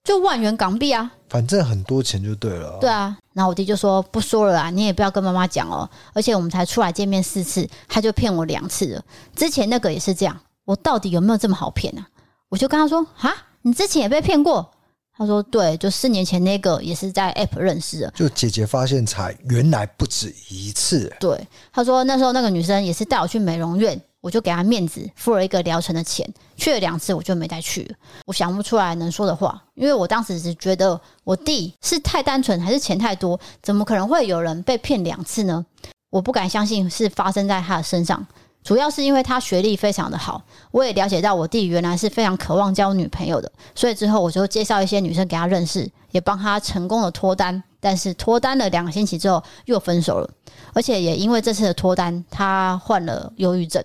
[0.03, 2.77] 就万元港币啊，反正很多钱就对了。
[2.79, 5.89] 对啊，然后我弟就说不说了啊，你也不要跟妈妈讲哦。
[6.13, 9.03] 而且我们才出来见面四次，他就骗我两次了。
[9.35, 12.07] 之前那个也是这样，我到底有没有这么好骗啊？
[12.49, 13.33] 我就跟他说啊，
[13.63, 14.71] 你之前也被骗过。
[15.15, 18.11] 他说：“对，就四年前那个也是在 App 认识的。
[18.15, 21.13] 就姐姐发现才原来不止一次。
[21.19, 26.27] 对，他说那时候那个女生也是带我去美容院，我就给她面子，付了一个疗程的钱。
[26.55, 27.95] 去了两次，我就没再去了。
[28.25, 33.39] 我想不出来能说的话，因为我当时只觉得我弟是太单纯，还是钱太多？
[33.61, 35.63] 怎么可能会有人被骗两次呢？
[36.09, 38.25] 我不敢相信是发生在他的身上。”
[38.63, 40.41] 主要是因为他学历非常的好，
[40.71, 47.61] 我也了解到我弟原来是非常渴望交女朋友的，所以之后我就介绍一些女生给他认识，也帮他成功的脱单。
[47.79, 50.29] 但是脱单了两个星期之后又分手了，
[50.71, 53.83] 而且也因为这次的脱单，他患了忧郁症。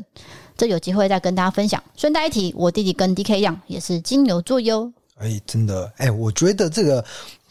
[0.57, 1.83] 这有机会再跟大家分享。
[1.97, 4.93] 顺带一提，我弟弟跟 DK 一样，也是金牛座哟。
[5.16, 7.05] 哎，真的，哎，我觉得这个。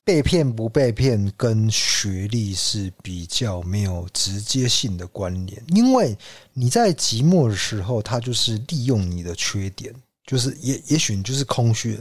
[0.08, 6.18] 被骗不被骗跟学历是比较没有直接性的关联，因为
[6.54, 9.94] 你在寂寞的时候，他就是利用你的缺点，
[10.26, 12.00] 就是也也许你就是空虚，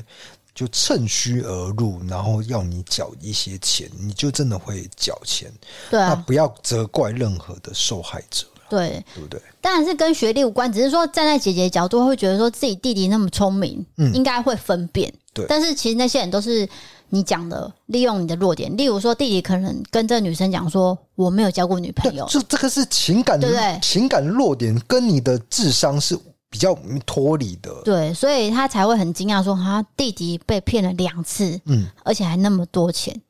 [0.55, 5.53] 就趁虚而入，然后要你缴一些钱，你就真的会缴钱。
[5.91, 9.43] 对啊，那不要责怪任何的受害者，对，对不对？
[9.61, 15.13] 当然是跟学历无关，只是说站在姐姐的角度，会觉得说自己弟弟那么聪明，嗯，应该会分辨。
[15.35, 16.69] 对，但是其实那些人都是。
[17.09, 23.55] 你讲的利用你的弱点，例如说弟弟可能跟这个女生讲说，我没有交过女朋友，就这个是情感的，对。
[23.55, 23.79] 不对？
[23.81, 26.19] 情感的弱点跟你的智商是
[26.51, 33.21] 比较脱离的，对，所以他才会很惊讶说，他弟弟被骗了两次，嗯，而且还那么多钱，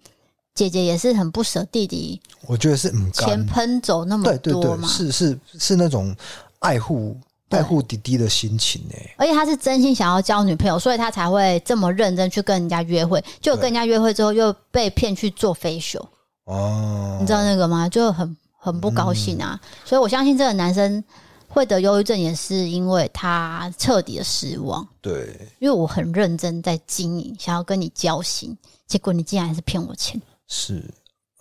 [0.54, 6.14] 姐姐也是很不舍弟弟，我觉得是钱喷走那么多嘛，对对对，是是是那种
[6.60, 7.16] 爱护。
[7.50, 13.22] 爱护弟弟的心情呢，而且他是真心想要交女朋友，所以他才会这么认真去跟人家约会。
[13.40, 16.04] 就跟人家约会之后，又被骗去做 facial
[16.44, 17.88] 哦，你知道那个吗？
[17.88, 19.58] 就很很不高兴啊。
[19.62, 21.02] 嗯、所以我相信这个男生
[21.46, 24.86] 会得忧郁症，也是因为他彻底的失望。
[25.00, 28.56] 对，因为我很认真在经营，想要跟你交心，
[28.88, 30.20] 结果你竟然还是骗我钱。
[30.48, 30.82] 是。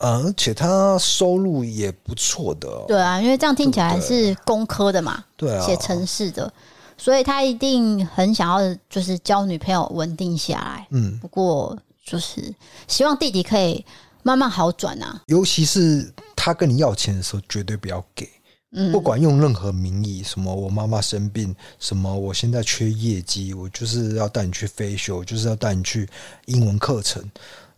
[0.07, 6.51] 而且他收入也不错的，对啊，因为这样听起来是工科的嘛，对啊，写程式的，
[6.95, 10.87] 所以他一定很想要就是交女朋友稳定下来。
[10.91, 11.75] 嗯，不过
[12.05, 12.53] 就是
[12.87, 13.83] 希望弟弟可以
[14.21, 18.29] 慢慢好转啊，尤其是他跟你要钱的时候，绝对不要给。
[18.73, 26.07] 嗯，不管用任何名义，什么我妈妈生病，什么我现在缺业绩，我就是要带你去飞修，就是要带你去
[26.45, 27.23] 英文课程，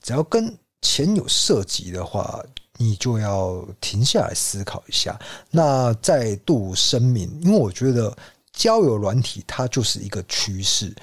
[0.01, 0.53] 只要跟
[0.87, 2.41] 钱有涉及的话，
[2.77, 5.19] 你就要停下来思考一下。
[5.51, 8.15] 那再度声明，因为我觉得
[8.53, 10.95] 交友软体它就是一个趋势。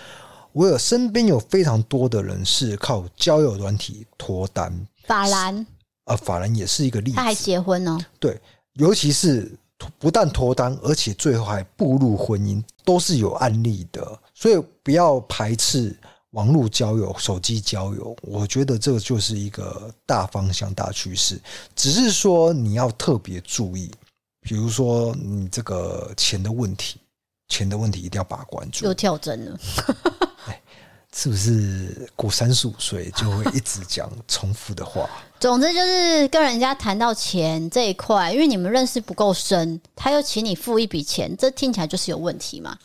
[0.53, 4.73] 我有身边有非常多的人是靠交友软体脱单，
[5.07, 5.67] 法兰
[6.05, 7.99] 啊，法兰也是一个例子，他还结婚呢。
[8.19, 8.41] 对，
[8.75, 9.53] 尤其是
[9.99, 14.19] 不但脱单，而且最后还步入婚姻，都是有案例的。
[14.35, 15.95] 所以不要排斥。
[16.35, 21.41] 网络交友、手机交友，我觉得这个就是一个大方向、大趋势。
[21.77, 23.89] 只是说你要特别注意，
[24.41, 27.01] 比如说你这个钱的问题，
[27.49, 28.85] 钱的问题一定要把关住。
[28.85, 29.59] 又跳针了，
[31.15, 35.09] 是不是过三十五岁就会一直讲重复的话？
[35.39, 42.77] 总之就是跟人家谈到钱这一块，因为你们认识不够深，他又请你付一笔钱，这听起来就是有问题嘛。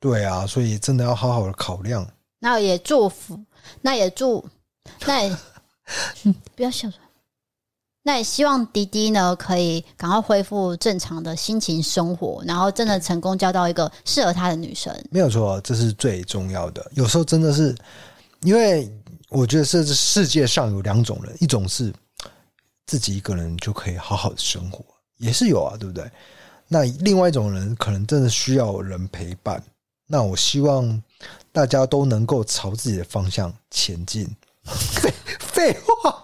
[0.00, 2.04] 对啊，所以真的要好好的考量。
[2.46, 3.36] 那也祝福，
[3.80, 4.48] 那也祝，
[5.04, 5.36] 那也，
[6.22, 7.02] 嗯，不要笑出来。
[8.04, 14.96] 那也希望迪迪呢，可以赶快恢复正常的心情生活，然后真的成功交到一个适合他的女生。
[15.10, 16.88] 没有错，这是最重要的。
[16.94, 17.74] 有时候真的是，
[18.42, 18.88] 因为
[19.28, 21.92] 我觉得这世界上有两种人，一种是
[22.86, 24.84] 自己一个人就可以好好的生活，
[25.16, 26.08] 也是有啊，对不对？
[26.68, 29.60] 那另外一种人可能真的需要人陪伴。
[30.06, 31.02] 那我希望。
[31.56, 34.28] 大家都能够朝自己的方向前进。
[34.62, 36.14] 废 废话，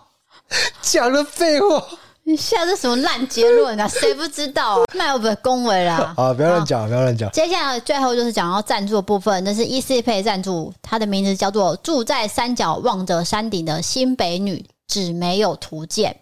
[0.83, 1.83] 讲了废话，
[2.25, 3.89] 你下这什么烂结论啊？
[3.89, 4.85] 谁不知道？
[4.93, 6.13] 那有不有恭维啦？
[6.21, 7.31] 啊，不要乱讲，不要乱讲。
[7.31, 16.15] 接下来最后就是讲到赞助的部分，那是 Easy Pay 赞助，它的名字叫做“住在山脚望着山顶的新北女”，只没有图鉴。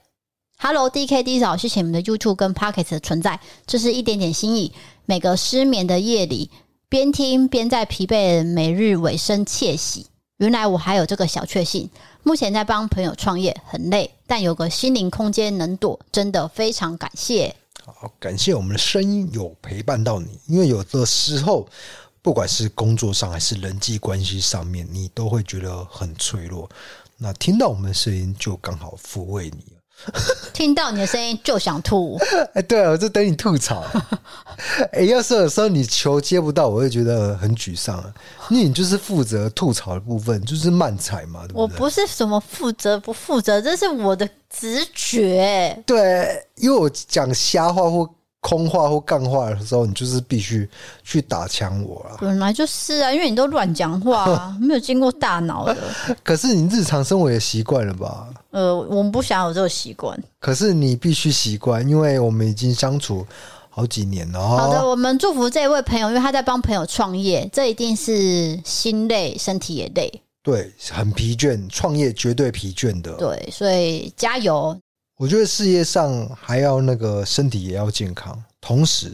[0.59, 4.73] Hello，DKD 嫂，谢谢你们的 YouTube 跟 Pocket 的存在，这是一点点心意。
[5.05, 6.49] 每个失眠的夜里。
[6.91, 11.89] 边听边在疲惫每日尾声窃喜，原来我还有这个小确幸。
[12.25, 17.55] 目前在帮朋友创业，很累，但有个心灵空间能躲，真的非常感谢。
[17.85, 21.69] 好，感谢我们的声音有陪伴到你，因为有的时候，
[22.23, 26.69] 不管是工作上还是人际关系上面，你都会觉得很脆弱。
[27.17, 29.65] 那听到我们的声音，就刚好抚慰你。
[30.61, 32.21] 听到你的声音就想吐，
[32.53, 33.83] 哎， 对啊，我就等你吐槽。
[34.93, 38.05] 哎，要是有时候你球接不到，我会觉得很沮丧。
[38.51, 41.63] 你就是负责吐槽的部分，就是慢踩嘛，对不对？
[41.63, 45.83] 我不是什么负责不负责，这是我的直觉。
[45.87, 48.07] 对，因为我讲瞎话或。
[48.41, 50.69] 空话或干话的时候，你就是必须
[51.05, 52.17] 去打枪我了。
[52.21, 55.77] 本来就是啊，因为你都乱讲话啊， 没有经过大脑的。
[56.23, 58.29] 可是你日常生活也习惯了吧？
[58.51, 60.19] 呃，我们不想有这个习惯。
[60.39, 63.27] 可是你必须习惯，因为我们已经相处
[63.69, 64.41] 好几年了。
[64.41, 70.11] 好的，我们祝福这位朋友，因为他在帮朋友创业，这一定是心累，身体也累。
[70.43, 73.13] 对，很疲倦，创业绝对疲倦的。
[73.13, 74.75] 对，所以加油。
[75.21, 79.13] 我觉得事业上还要那个身体也要健康，同时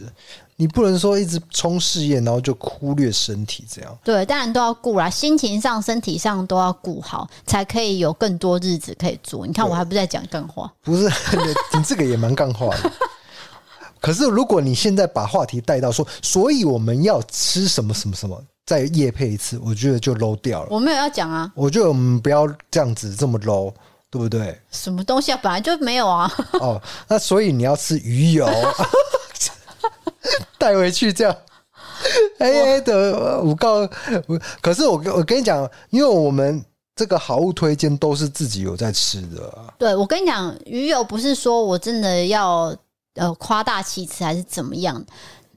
[0.55, 3.99] 你不能说一直冲事业，然后就忽略身体这样。
[4.05, 9.45] 对，当然都要顾啦，心情上、身体上都要顾好，才可以有更多日子可以做。
[9.45, 11.11] 你看，我还不在讲干话，不是
[11.77, 12.93] 你这个也蛮干话的。
[14.01, 20.69] 可是如果你现在把话题带到说，所以我们要吃什么什么什么，再夜配一次，我觉得就 low 掉了。
[20.71, 23.75] 我没有要讲啊，我觉得我们不要这样子这么 low。
[24.11, 24.61] 对不对？
[24.71, 25.39] 什么东西啊？
[25.43, 26.31] 本来就没有啊。
[26.61, 28.49] 哦，那所以你要吃鱼油，
[30.59, 31.37] 带回去这样。
[32.39, 33.89] 哎哎的，我告，
[34.61, 39.53] 可是我我跟你讲，因为我们这个好物推荐都是自己有在吃的。
[39.79, 42.75] 对，我跟你讲，鱼油不是说我真的要
[43.15, 45.03] 呃夸大其词还是怎么样，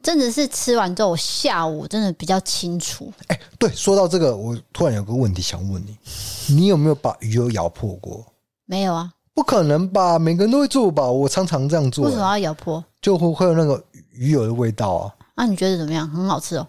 [0.02, 3.12] 真的是吃完之后，我下午真的比较清楚。
[3.28, 5.97] 哎，对，说到这个，我突然有个问题想问你，
[6.56, 8.26] 你有没有把鱼油咬破过？
[8.70, 10.20] 没有啊，不可能吧？
[10.20, 11.04] 每个人都会做吧？
[11.08, 12.06] 我常常这样做。
[12.06, 12.84] 为什么要咬破？
[13.02, 15.16] 就会会有那个鱼油的味道啊。
[15.36, 16.08] 那、啊、你觉得怎么样？
[16.08, 16.68] 很好吃哦？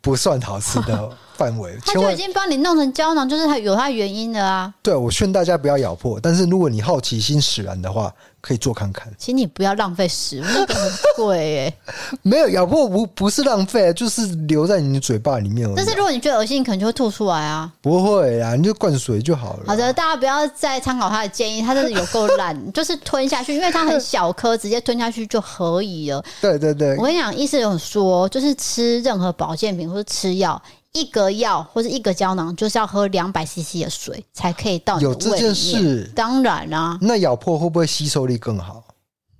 [0.00, 1.78] 不算好吃的，范围。
[1.86, 4.74] 他就已经帮你弄成胶囊，就是它有它原因的啊。
[4.82, 9.12] 对，我劝大家不要咬破，但是如果你好奇心使然的话，可以做看看。
[9.18, 11.74] 请你不要浪费食物，那个很贵耶。
[12.22, 15.68] 没有咬破不不是浪费，就是留在你的嘴巴里面。
[15.76, 17.70] 但是如果你觉得恶心，你可能就会吐出来啊。
[17.80, 19.64] 不会啊，你就灌水就好了。
[19.66, 26.24] 好的，大家不要再参考他的建议，他真的有够烂， 就是吞下去，因为它很小颗，直接吞下去就可以了。
[26.40, 30.60] 对对对，我跟你讲，医生有说，就是吃任何保健品或者吃药。
[30.94, 35.30] 一格药或者一格胶囊，就是要喝两百 CC 的水才可以到你的胃里面。
[35.30, 36.10] 有这件事？
[36.14, 36.98] 当然啦、啊。
[37.00, 38.82] 那咬破会不会吸收力更好？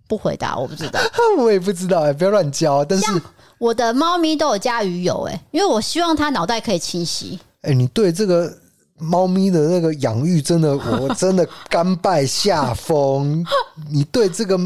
[0.06, 1.00] 不回答，我不知道。
[1.38, 2.84] 我也不知道哎、欸，不要乱教。
[2.84, 3.22] 但是
[3.58, 7.38] 我的猫咪都有加鱼油哎、欸，因为我希望它脑袋可以清晰。
[7.62, 8.52] 哎、欸，你对这个
[8.98, 13.44] 猫咪的那个养育真的，我真的甘拜下风。
[13.90, 14.58] 你对这个。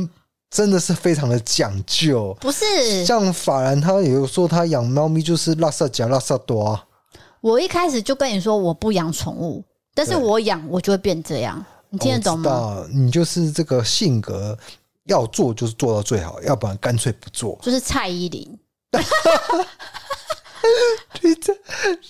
[0.53, 6.85] 真的是非常的讲究，不是像法兰他也有说他养猫咪就是拉萨加拉萨多啊。
[7.41, 12.87] 我一开始就跟你说我不养宠物，但是我养我就会变这样，你听得懂吗？
[12.93, 14.55] 你就是这个性格，
[15.07, 17.59] 要做就是做到最好，要不然干脆不做。
[17.63, 18.59] 就是蔡依林，
[21.23, 21.57] 你这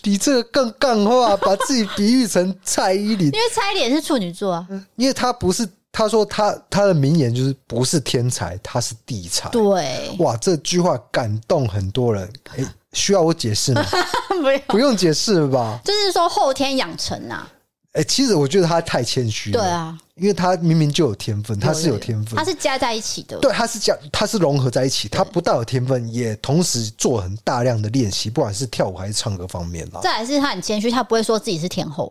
[0.03, 4.67] 你这个更干话，把自己比喻成蔡依林， 因为蔡依林是处女座啊，
[4.97, 5.69] 因为她不是。
[5.93, 9.51] 他说他他的名言就是不是天才，他是地才。
[9.51, 12.33] 对，哇，这句话感动很多人。
[12.57, 12.65] 哎，
[12.95, 13.85] 需要我解释吗？
[14.41, 15.79] 不用，不用解释吧？
[15.85, 17.47] 就是说后天养成啊。
[17.93, 19.61] 哎，其实我觉得他太谦虚了。
[19.61, 23.37] 对啊，因为他明明就有天分，他是有天分，他是加在一起的。
[23.41, 25.11] 对，他是加，他是融合在一起。
[25.11, 30.01] 他不但有天分，也同时做很大量的练习，不管是跳舞还是唱歌方面啦。
[30.03, 32.11] 再来是他很谦虚，他不会说自己是天后。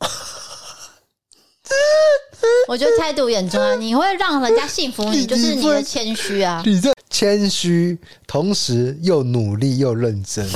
[2.68, 3.74] 我觉得态度很重要！
[3.76, 6.62] 你会让人家信服你，就是你的谦虚啊！
[6.64, 10.48] 你这谦虚，同时又努力又认真，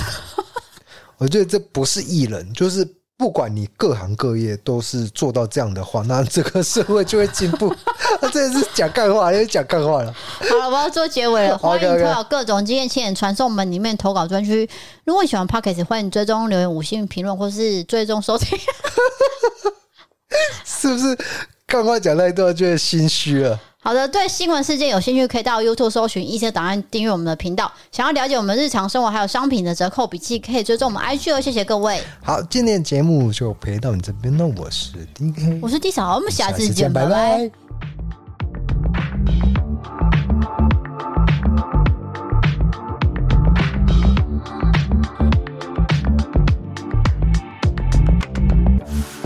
[1.19, 7.75] 我觉得这不是艺人，就是不管你各行各业都是做到这样的话，那这个社会就会进步。
[8.21, 10.13] 他真的是讲干话，又讲干话了。
[10.13, 11.59] 好了，我要做结尾了。
[11.59, 14.69] 欢迎投稿各种经验，亲眼传送门里面投稿专区。
[15.05, 18.59] 如果你喜欢 Podcast，欢迎追踪留言、五星评论，或是追踪收听。
[20.65, 21.17] 是不是
[21.67, 23.59] 刚刚讲太多，觉得心虚了。
[23.83, 27.71] 好的，对新闻事件有兴趣，可以到 YouTube 搜寻《一些档案》，订阅我们的频道。
[27.91, 31.41] 想要了解我们日常生活还有商品的折扣笔记，可以追踪我们 IG 哦。
[31.41, 32.01] 谢谢各位。
[32.23, 37.51] 好，今天节目就陪到你这边，那我是 DK，我是 D 小豪，我们下次见，拜拜。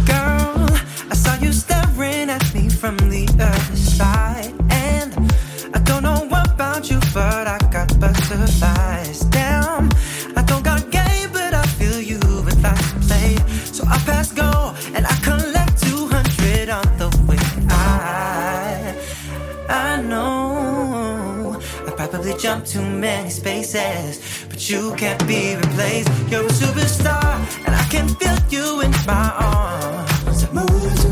[0.06, 0.78] Girl,
[1.10, 1.52] I saw you.
[2.78, 4.54] from the other side.
[4.70, 5.12] And
[5.74, 9.20] I don't know about you, but I got butterflies.
[9.36, 9.90] Damn,
[10.36, 13.36] I don't got game, but I feel you with last play.
[13.64, 17.38] So I pass go and I collect 200 on the way.
[17.68, 18.94] I,
[19.68, 26.10] I know I probably jumped too many spaces, but you can't be replaced.
[26.30, 27.26] You're a superstar,
[27.66, 31.07] and I can feel you in my arms.